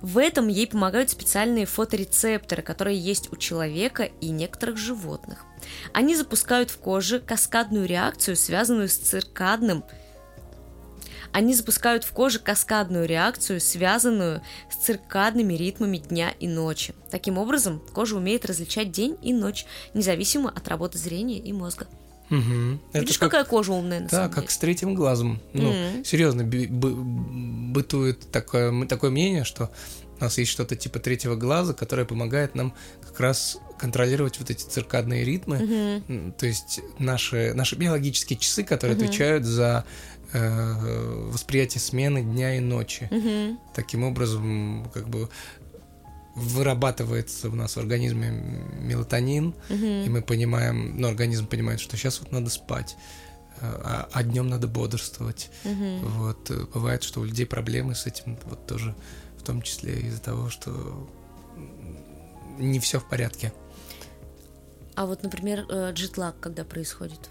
В 0.01 0.19
этом 0.19 0.49
ей 0.49 0.67
помогают 0.67 1.11
специальные 1.11 1.65
фоторецепторы, 1.67 2.63
которые 2.63 2.99
есть 2.99 3.33
у 3.33 3.37
человека 3.37 4.05
и 4.21 4.31
некоторых 4.31 4.77
животных. 4.77 5.45
Они 5.93 6.17
запускают 6.17 6.71
в 6.71 6.79
коже 6.79 7.21
каскадную 7.21 7.87
реакцию, 7.87 8.37
связанную 8.37 8.89
с 8.89 8.97
циркадным. 8.97 9.85
Они 11.33 11.55
запускают 11.55 12.05
в 12.05 12.13
коже 12.13 12.41
каскадную 12.41 13.07
реакцию, 13.07 13.61
связанную 13.61 14.43
с 14.71 14.85
циркадными 14.85 15.55
ритмами 15.55 15.99
дня 15.99 16.35
и 16.41 16.49
ночи. 16.49 16.95
Таким 17.11 17.39
образом, 17.39 17.81
кожа 17.95 18.17
умеет 18.17 18.45
различать 18.45 18.91
день 18.91 19.17
и 19.23 19.33
ночь, 19.33 19.67
независимо 19.95 20.51
от 20.51 20.67
работы 20.69 20.99
зрения 20.99 21.39
и 21.39 21.53
мозга. 21.53 21.87
Угу. 22.37 22.79
Видишь, 22.95 23.19
как, 23.19 23.31
какая 23.31 23.45
кожа 23.45 23.73
умная 23.73 24.01
на 24.01 24.09
да, 24.09 24.17
самом 24.17 24.31
как 24.31 24.45
деле. 24.45 24.51
с 24.51 24.59
третьим 24.59 24.95
глазом. 24.95 25.41
Ну, 25.53 25.71
Мгм. 25.71 26.05
серьезно, 26.05 26.43
би- 26.43 26.67
бы- 26.67 26.95
бытует 27.73 28.31
такое, 28.33 28.87
такое 28.87 29.11
мнение, 29.11 29.45
что 29.45 29.71
у 30.19 30.25
нас 30.25 30.39
есть 30.39 30.51
что-то 30.51 30.75
типа 30.77 30.99
третьего 30.99 31.37
глаза, 31.37 31.75
которое 31.75 32.05
помогает 32.07 32.55
нам 32.55 32.75
как 33.07 33.21
раз 33.21 33.59
контролировать 33.79 34.39
вот 34.39 34.51
эти 34.51 34.63
циркадные 34.65 35.25
ритмы. 35.25 36.03
М, 36.09 36.33
То 36.33 36.47
есть 36.47 36.81
наши, 36.99 37.53
наши 37.55 37.75
биологические 37.77 38.39
часы, 38.39 38.63
которые 38.65 38.97
Мгм. 38.97 39.05
отвечают 39.07 39.45
за 39.45 39.85
э, 40.35 41.29
восприятие 41.31 41.81
смены 41.83 42.23
дня 42.23 42.57
и 42.57 42.61
ночи. 42.61 43.07
Мгм. 43.11 43.59
Таким 43.75 44.03
образом, 44.05 44.91
как 44.95 45.07
бы 45.07 45.29
вырабатывается 46.35 47.49
у 47.49 47.55
нас 47.55 47.77
в 47.77 47.79
организме 47.79 48.31
мелатонин, 48.31 49.55
и 49.69 49.75
Мгм. 49.75 50.13
мы 50.13 50.23
понимаем, 50.23 50.97
ну, 50.99 51.09
организм 51.09 51.47
понимает, 51.47 51.81
что 51.81 51.97
сейчас 51.97 52.21
вот 52.21 52.33
надо 52.33 52.51
спать, 52.51 52.97
а, 53.61 54.09
а 54.13 54.23
днем 54.23 54.49
надо 54.49 54.67
бодрствовать. 54.67 55.51
Мгм. 55.65 55.99
Вот 56.09 56.51
э, 56.51 56.67
бывает, 56.73 57.03
что 57.03 57.21
у 57.21 57.25
людей 57.25 57.47
проблемы 57.47 57.95
с 57.95 58.07
этим, 58.07 58.39
вот 58.45 58.67
тоже 58.67 58.95
в 59.39 59.43
том 59.43 59.63
числе 59.63 60.01
из-за 60.01 60.21
того, 60.21 60.49
что 60.49 61.09
не 62.59 62.81
все 62.81 62.99
в 62.99 63.09
порядке. 63.09 63.53
А 64.95 65.07
вот, 65.07 65.23
например, 65.23 65.67
э, 65.69 65.93
джетлаг, 65.93 66.39
когда 66.41 66.65
происходит, 66.65 67.31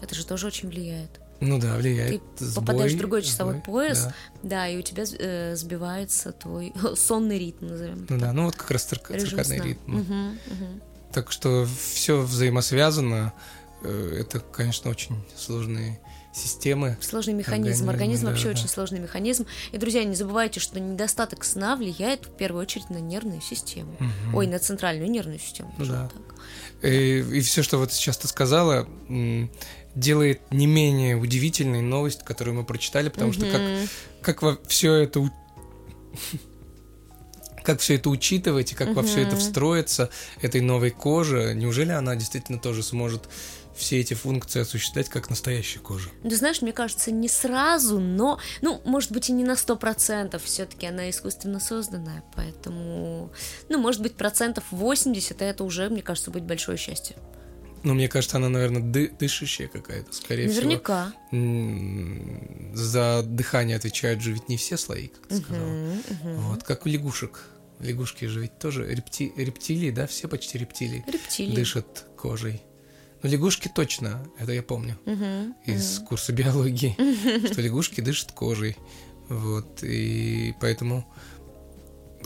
это 0.00 0.14
же 0.14 0.26
тоже 0.26 0.46
очень 0.46 0.68
влияет. 0.68 1.20
Ну 1.40 1.58
да, 1.58 1.76
влияет. 1.76 2.22
Ты 2.36 2.44
сбой, 2.44 2.64
попадаешь 2.66 2.92
в 2.92 2.98
другой 2.98 3.22
часовой 3.22 3.54
сбой, 3.54 3.62
пояс, 3.64 4.04
да. 4.04 4.14
Да, 4.42 4.68
и 4.68 4.76
у 4.78 4.82
тебя 4.82 5.04
э, 5.18 5.56
сбивается 5.56 6.32
твой 6.32 6.72
сонный 6.96 7.38
ритм, 7.38 7.66
назовем 7.68 8.06
Ну 8.08 8.18
да, 8.18 8.32
ну 8.32 8.44
вот 8.44 8.56
как 8.56 8.70
раз 8.70 8.86
цирк- 8.90 9.18
циркадный 9.18 9.56
сна. 9.58 9.64
ритм. 9.66 9.80
Мгм, 9.92 10.38
мгм. 10.46 10.82
Так 11.12 11.32
что 11.32 11.66
все 11.92 12.20
взаимосвязано. 12.20 13.32
Э, 13.82 14.18
Это, 14.20 14.40
конечно, 14.40 14.90
очень 14.90 15.16
сложные 15.36 15.98
системы. 16.32 16.96
Сложный 17.00 17.32
механизм. 17.34 17.88
Организм, 17.88 17.90
Организм 17.90 18.24
да, 18.26 18.30
вообще 18.30 18.44
да. 18.44 18.50
очень 18.50 18.68
сложный 18.68 19.00
механизм. 19.00 19.46
И, 19.72 19.78
друзья, 19.78 20.04
не 20.04 20.14
забывайте, 20.14 20.60
что 20.60 20.78
недостаток 20.78 21.42
сна 21.44 21.74
влияет 21.74 22.26
в 22.26 22.30
первую 22.36 22.62
очередь 22.62 22.88
на 22.90 22.98
нервную 22.98 23.40
систему. 23.40 23.96
Мгм. 23.98 24.34
Ой, 24.36 24.46
на 24.46 24.58
центральную 24.60 25.10
нервную 25.10 25.40
систему. 25.40 25.74
Да. 25.78 26.08
так. 26.08 26.34
И, 26.88 27.40
все, 27.40 27.62
что 27.62 27.78
вот 27.78 27.92
сейчас 27.92 28.16
ты 28.18 28.28
сказала, 28.28 28.86
делает 29.94 30.40
не 30.50 30.66
менее 30.66 31.16
удивительной 31.16 31.82
новость, 31.82 32.24
которую 32.24 32.56
мы 32.56 32.64
прочитали, 32.64 33.08
потому 33.08 33.32
что 33.32 33.46
как, 33.46 33.62
как 34.22 34.42
во 34.42 34.58
все 34.66 34.94
это 34.94 35.30
как 37.62 37.80
все 37.80 37.96
это 37.96 38.10
учитывать 38.10 38.72
и 38.72 38.74
как 38.74 38.94
во 38.94 39.02
все 39.02 39.22
это 39.22 39.36
встроиться 39.36 40.10
этой 40.40 40.60
новой 40.60 40.90
коже, 40.90 41.54
неужели 41.54 41.90
она 41.90 42.16
действительно 42.16 42.58
тоже 42.58 42.82
сможет 42.82 43.28
все 43.76 44.00
эти 44.00 44.14
функции 44.14 44.60
осуществлять 44.60 45.08
как 45.08 45.30
настоящая 45.30 45.78
кожа? 45.80 46.10
Ты 46.22 46.36
знаешь, 46.36 46.62
мне 46.62 46.72
кажется, 46.72 47.10
не 47.10 47.28
сразу, 47.28 47.98
но, 47.98 48.38
ну, 48.60 48.80
может 48.84 49.10
быть, 49.10 49.30
и 49.30 49.32
не 49.32 49.44
на 49.44 49.56
сто 49.56 49.76
процентов. 49.76 50.44
Все-таки 50.44 50.86
она 50.86 51.08
искусственно 51.08 51.60
созданная, 51.60 52.22
поэтому, 52.34 53.32
ну, 53.68 53.78
может 53.78 54.02
быть, 54.02 54.16
процентов 54.16 54.64
80, 54.70 55.40
и 55.40 55.44
это 55.44 55.64
уже, 55.64 55.88
мне 55.88 56.02
кажется, 56.02 56.30
будет 56.30 56.44
большое 56.44 56.76
счастье. 56.76 57.16
Ну, 57.82 57.94
мне 57.94 58.08
кажется, 58.08 58.36
она, 58.36 58.48
наверное, 58.48 58.82
ды- 58.82 59.10
дышащая 59.18 59.68
какая-то, 59.68 60.12
скорее 60.12 60.48
Наверняка. 60.48 61.12
всего. 61.28 61.40
М, 61.42 62.70
За 62.74 63.22
дыхание 63.24 63.76
отвечают 63.76 64.20
же 64.20 64.32
ведь 64.32 64.48
не 64.48 64.56
все 64.56 64.76
слои, 64.76 65.08
как 65.08 65.26
ты 65.28 65.36
сказала. 65.38 65.66
Мгм, 65.66 66.02
мгм. 66.22 66.36
Вот, 66.42 66.62
как 66.62 66.86
у 66.86 66.88
лягушек. 66.88 67.40
Лягушки 67.78 68.26
же 68.26 68.40
ведь 68.42 68.58
тоже 68.58 68.86
репти- 68.92 69.32
рептилии, 69.36 69.90
да, 69.90 70.06
все 70.06 70.28
почти 70.28 70.58
рептилии 70.58 71.02
Рептилии. 71.06 71.54
дышат 71.54 72.06
кожей. 72.18 72.60
Ну, 73.22 73.30
лягушки 73.30 73.70
точно, 73.74 74.26
это 74.38 74.52
я 74.52 74.62
помню 74.62 74.98
Мгм, 75.06 75.54
из 75.66 75.98
курса 76.00 76.32
биологии, 76.32 76.94
что 77.52 77.62
лягушки 77.62 78.00
дышат 78.02 78.32
кожей. 78.32 78.76
Вот, 79.30 79.82
и 79.82 80.54
поэтому 80.60 81.06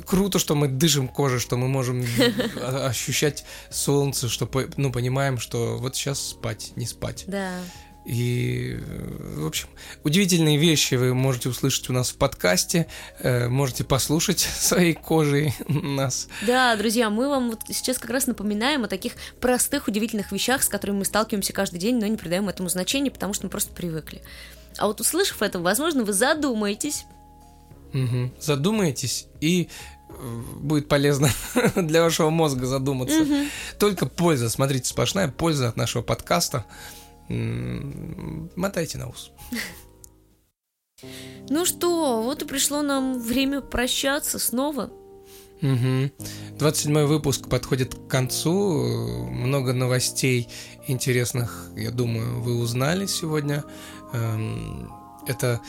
круто, 0.07 0.39
что 0.39 0.55
мы 0.55 0.69
дышим 0.69 1.09
кожей, 1.09 1.39
что 1.39 1.57
мы 1.57 1.69
можем 1.69 2.05
ощущать 2.63 3.45
солнце, 3.71 4.29
что, 4.29 4.49
ну, 4.77 4.93
понимаем, 4.93 5.39
что 5.39 5.77
вот 5.79 5.97
сейчас 5.97 6.21
спать, 6.21 6.73
не 6.77 6.87
спать. 6.87 7.25
Да. 7.27 7.53
И, 8.05 8.77
э, 8.81 9.41
в 9.41 9.47
общем, 9.47 9.69
удивительные 10.03 10.59
вещи 10.59 10.95
вы 10.95 11.15
можете 11.15 11.49
услышать 11.49 11.89
у 11.89 11.93
нас 11.95 12.11
в 12.11 12.17
подкасте, 12.17 12.87
э, 13.21 13.49
можете 13.49 13.83
послушать 13.83 14.41
своей 14.59 14.93
кожей 14.93 15.55
нас. 15.69 16.29
Да, 16.47 16.77
друзья, 16.77 17.09
мы 17.09 17.29
вам 17.29 17.51
вот 17.51 17.61
сейчас 17.69 17.99
как 17.99 18.11
раз 18.11 18.27
напоминаем 18.27 18.85
о 18.85 18.89
таких 18.89 19.15
простых, 19.41 19.89
удивительных 19.89 20.33
вещах, 20.33 20.63
с 20.63 20.69
которыми 20.69 20.99
мы 20.99 21.05
сталкиваемся 21.07 21.55
каждый 21.55 21.79
день, 21.79 21.99
но 21.99 22.07
не 22.07 22.19
придаем 22.19 22.49
этому 22.49 22.69
значения, 22.69 23.11
потому 23.11 23.33
что 23.33 23.47
мы 23.47 23.51
просто 23.51 23.73
привыкли. 23.73 24.23
А 24.77 24.87
вот 24.87 25.01
услышав 25.01 25.41
это, 25.41 25.59
возможно, 25.59 26.05
вы 26.05 26.13
задумаетесь. 26.13 27.07
Мгм. 27.95 28.33
Задумаетесь, 28.41 29.29
и 29.41 29.69
э, 30.11 30.43
будет 30.57 30.89
полезно 30.89 31.31
для 31.77 32.03
вашего 32.03 32.29
мозга 32.29 32.67
задуматься. 32.67 33.25
Только 33.79 34.07
польза, 34.07 34.51
смотрите, 34.51 34.89
сплошная 34.89 35.29
польза 35.29 35.69
от 35.69 35.77
нашего 35.77 36.03
подкаста. 36.03 36.67
Мотайте 37.29 38.99
на 38.99 39.09
ус. 39.09 39.31
Ну 41.49 41.65
что, 41.65 42.23
вот 42.23 42.43
и 42.43 42.47
пришло 42.47 42.83
нам 42.83 43.19
время 43.19 43.61
прощаться 43.61 44.39
снова. 44.39 44.91
Мгм. 45.61 46.11
27 46.59 47.05
выпуск 47.05 47.49
подходит 47.49 47.95
к 47.95 48.09
концу. 48.09 49.29
Много 49.31 49.73
новостей 49.73 50.49
интересных, 50.89 51.71
я 51.77 51.91
думаю, 51.91 52.41
вы 52.43 52.59
узнали 52.59 53.07
сегодня. 53.07 53.65
Эм, 54.13 54.93
Это 55.27 55.61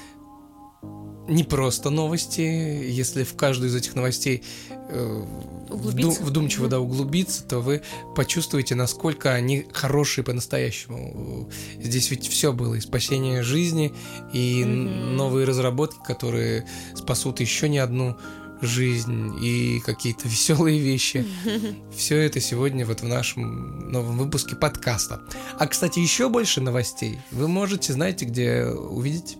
не 1.27 1.43
просто 1.43 1.89
новости. 1.89 2.41
Если 2.41 3.23
в 3.23 3.35
каждую 3.35 3.69
из 3.69 3.75
этих 3.75 3.95
новостей 3.95 4.43
э, 4.89 5.25
вду- 5.69 6.23
вдумчиво 6.23 6.67
да, 6.67 6.79
углубиться, 6.79 7.43
то 7.43 7.59
вы 7.59 7.81
почувствуете, 8.15 8.75
насколько 8.75 9.33
они 9.33 9.65
хорошие 9.73 10.23
по-настоящему. 10.23 11.49
Здесь 11.81 12.11
ведь 12.11 12.27
все 12.27 12.53
было, 12.53 12.75
и 12.75 12.79
спасение 12.79 13.43
жизни, 13.43 13.93
и 14.33 14.63
Мгм. 14.63 15.15
новые 15.17 15.45
разработки, 15.45 15.97
которые 16.05 16.67
спасут 16.95 17.39
еще 17.39 17.69
не 17.69 17.79
одну 17.79 18.15
жизнь, 18.61 19.33
и 19.43 19.81
какие-то 19.85 20.27
веселые 20.27 20.79
вещи. 20.79 21.25
Все 21.95 22.17
это 22.17 22.39
сегодня 22.39 22.85
вот 22.85 23.01
в 23.01 23.05
нашем 23.07 23.89
новом 23.91 24.17
выпуске 24.17 24.55
подкаста. 24.55 25.21
А, 25.59 25.67
кстати, 25.67 25.99
еще 25.99 26.29
больше 26.29 26.61
новостей 26.61 27.19
вы 27.31 27.47
можете, 27.47 27.93
знаете, 27.93 28.25
где 28.25 28.65
увидеть? 28.65 29.37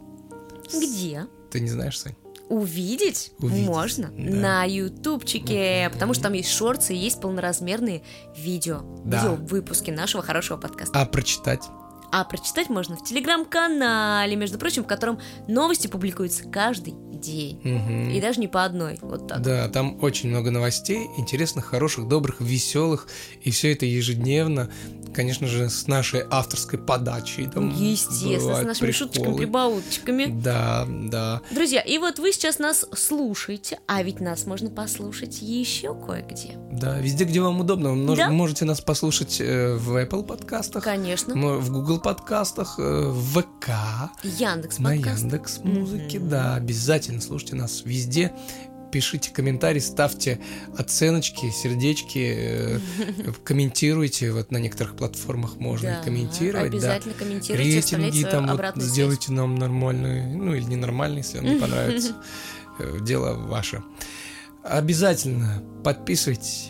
Где? 0.73 1.27
Ты 1.55 1.61
не 1.61 1.69
знаешь, 1.69 1.97
Сань? 1.97 2.15
Увидеть, 2.49 3.31
Увидеть, 3.39 3.65
можно 3.65 4.09
да. 4.09 4.35
на 4.35 4.63
ютубчике, 4.65 5.89
потому 5.93 6.13
что 6.13 6.23
там 6.23 6.33
есть 6.33 6.49
шорты 6.49 6.93
и 6.93 6.97
есть 6.97 7.21
полноразмерные 7.21 8.03
видео, 8.35 8.81
Да. 9.05 9.19
видео 9.21 9.35
выпуски 9.35 9.89
нашего 9.89 10.21
хорошего 10.21 10.57
подкаста. 10.57 10.99
А 10.99 11.05
прочитать? 11.05 11.61
А 12.11 12.25
прочитать 12.25 12.69
можно 12.69 12.97
в 12.97 13.03
телеграм-канале, 13.05 14.35
между 14.35 14.57
прочим, 14.57 14.83
в 14.83 14.87
котором 14.87 15.17
новости 15.47 15.87
публикуются 15.87 16.43
каждый 16.43 16.93
день. 17.13 17.59
Мгм. 17.63 18.09
И 18.11 18.19
даже 18.19 18.41
не 18.41 18.47
по 18.49 18.65
одной. 18.65 18.99
Вот 19.01 19.29
так. 19.29 19.41
Да, 19.41 19.69
там 19.69 19.97
очень 20.03 20.29
много 20.29 20.51
новостей, 20.51 21.07
интересных, 21.17 21.65
хороших, 21.65 22.09
добрых, 22.09 22.41
веселых, 22.41 23.07
и 23.43 23.49
все 23.49 23.71
это 23.71 23.85
ежедневно, 23.85 24.69
конечно 25.15 25.47
же, 25.47 25.69
с 25.69 25.87
нашей 25.87 26.23
авторской 26.29 26.77
подачей. 26.77 27.47
Там 27.47 27.69
Естественно, 27.69 28.39
с 28.61 28.63
нашими 28.63 28.87
приколы. 28.87 28.93
шуточками, 28.93 29.37
прибауточками. 29.37 30.25
Да, 30.41 30.85
да. 30.87 31.41
Друзья, 31.51 31.81
и 31.81 31.97
вот 31.97 32.19
вы 32.19 32.31
сейчас 32.31 32.59
нас 32.59 32.85
слушаете, 32.95 33.79
а 33.87 34.03
ведь 34.03 34.19
нас 34.19 34.45
можно 34.45 34.69
послушать 34.69 35.41
еще 35.41 35.95
кое-где. 35.95 36.57
Да, 36.71 36.99
везде, 36.99 37.23
где 37.23 37.41
вам 37.41 37.59
удобно. 37.61 37.93
Вы 37.93 38.15
Да. 38.15 38.29
можете 38.29 38.65
нас 38.65 38.81
послушать 38.81 39.37
э, 39.39 39.75
в 39.75 39.95
Apple 40.03 40.23
подкастах, 40.25 40.83
Конечно. 40.83 41.33
в 41.35 41.71
Google 41.71 41.99
подкастах, 41.99 42.75
э, 42.77 43.07
в 43.09 43.41
ВК, 43.41 43.69
Яндекс 44.23 44.79
на 44.79 44.91
подкаст. 44.91 45.21
Яндекс 45.21 45.57
Музыке. 45.63 46.19
Мгм. 46.19 46.29
Да, 46.29 46.55
обязательно 46.55 47.21
слушайте 47.21 47.55
нас 47.55 47.81
везде. 47.85 48.33
Пишите 48.95 49.29
комментарии, 49.31 49.81
ставьте 49.81 50.39
оценочки, 50.77 51.49
сердечки, 51.51 52.33
э, 52.37 52.79
комментируйте. 53.43 54.31
Вот 54.31 54.51
на 54.51 54.57
некоторых 54.57 54.95
платформах 54.95 55.57
можно 55.57 55.97
Да, 55.97 56.01
комментировать. 56.01 56.71
да. 56.71 56.77
Обязательно 56.77 57.13
комментируйте, 57.13 57.79
оставляйте 57.79 58.15
Рейтинги 58.19 58.31
там 58.31 58.47
вот 58.47 58.61
связь. 58.61 58.83
сделайте 58.89 59.33
нам 59.33 59.55
нормальный, 59.55 60.33
ну 60.33 60.53
или 60.55 60.63
ненормальный, 60.63 61.17
если 61.17 61.39
вам 61.39 61.45
не 61.55 61.55
понравится. 61.59 62.15
Э, 62.79 62.99
Дело 63.01 63.33
ваше. 63.35 63.83
Обязательно 64.63 65.61
подписывайтесь. 65.83 66.69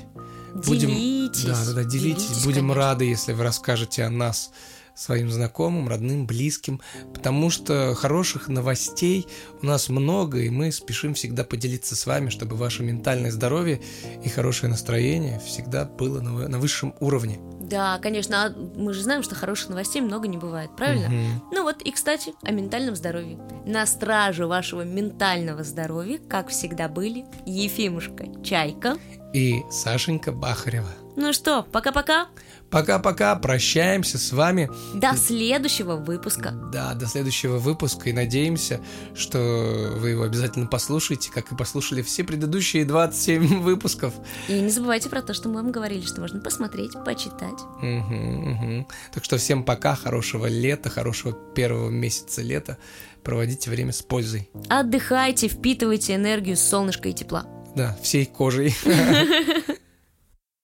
Будем- 0.65 0.89
Делитесь. 0.89 1.43
Да, 1.43 1.63
да, 1.63 1.73
да, 1.73 1.83
делитесь. 1.83 2.23
Делитесь, 2.23 2.43
Будем 2.43 2.61
конечно. 2.61 2.75
рады, 2.75 3.05
если 3.05 3.33
вы 3.33 3.43
расскажете 3.43 4.01
о 4.03 4.09
нас 4.09 4.49
своим 4.95 5.29
знакомым, 5.29 5.88
родным, 5.88 6.25
близким, 6.25 6.81
потому 7.13 7.49
что 7.49 7.93
хороших 7.95 8.47
новостей 8.47 9.27
у 9.62 9.65
нас 9.65 9.89
много, 9.89 10.39
и 10.39 10.49
мы 10.49 10.71
спешим 10.71 11.13
всегда 11.13 11.43
поделиться 11.43 11.95
с 11.95 12.05
вами, 12.05 12.29
чтобы 12.29 12.55
ваше 12.55 12.84
ментальное 12.84 13.31
здоровье 13.31 13.81
и 14.23 14.29
хорошее 14.29 14.69
настроение 14.69 15.39
всегда 15.45 15.86
было 15.86 16.21
на, 16.21 16.47
на 16.47 16.60
высшем 16.60 16.95
уровне. 16.99 17.39
Да, 17.60 17.97
конечно, 17.97 18.45
а 18.45 18.49
мы 18.49 18.93
же 18.93 19.01
знаем, 19.01 19.23
что 19.23 19.34
хороших 19.34 19.69
новостей 19.69 20.01
много 20.01 20.27
не 20.27 20.38
бывает, 20.38 20.69
правильно? 20.77 21.10
Мгм. 21.10 21.43
Ну 21.51 21.63
вот, 21.63 21.81
и, 21.81 21.91
кстати, 21.91 22.34
о 22.43 22.51
ментальном 22.51 22.95
здоровье. 22.95 23.39
На 23.65 23.86
страже 23.88 24.45
вашего 24.45 24.84
ментального 24.84 25.63
здоровья, 25.63 26.19
как 26.29 26.49
всегда 26.49 26.88
были, 26.88 27.25
Ефимушка 27.45 28.27
Чайка. 28.43 28.97
И 29.34 29.63
Сашенька 29.71 30.31
Бахарева. 30.31 30.91
Ну 31.15 31.34
что, 31.34 31.63
пока-пока, 31.71 32.28
Пока-пока, 32.69 33.36
прощаемся 33.36 34.17
с 34.17 34.32
вами. 34.32 34.69
до 34.95 35.15
следующего 35.15 35.95
выпуска. 35.95 36.51
Да, 36.73 36.93
до 36.93 37.06
следующего 37.06 37.58
выпуска 37.58 38.10
и 38.10 38.13
надеемся, 38.13 38.82
что 39.13 39.93
вы 39.97 40.10
его 40.10 40.23
обязательно 40.23 40.65
послушаете, 40.67 41.32
как 41.32 41.51
и 41.51 41.56
послушали 41.56 42.01
все 42.01 42.23
предыдущие 42.23 42.84
27 42.84 43.60
выпусков. 43.62 44.13
И 44.49 44.60
не 44.60 44.69
забывайте 44.69 45.10
про 45.10 45.21
то, 45.21 45.34
что 45.34 45.47
мы 45.47 45.56
вам 45.56 45.71
говорили, 45.71 46.01
что 46.06 46.19
можно 46.21 46.39
посмотреть, 46.41 46.91
почитать. 47.06 47.60
Мгм, 47.82 48.51
мгм. 48.51 48.88
Так 49.13 49.23
что 49.23 49.38
всем 49.38 49.63
пока, 49.63 49.95
хорошего 49.95 50.47
лета, 50.47 50.89
хорошего 50.89 51.34
первого 51.34 51.89
месяца 51.89 52.41
лета. 52.41 52.78
Проводите 53.23 53.69
время 53.69 53.93
с 53.93 54.01
пользой. 54.01 54.49
Отдыхайте, 54.69 55.47
впитывайте 55.47 56.15
энергию 56.15 56.58
солнышка 56.58 57.10
и 57.10 57.13
тепла. 57.13 57.45
Да, 57.75 57.97
всей 58.01 58.25
кожей. 58.25 58.75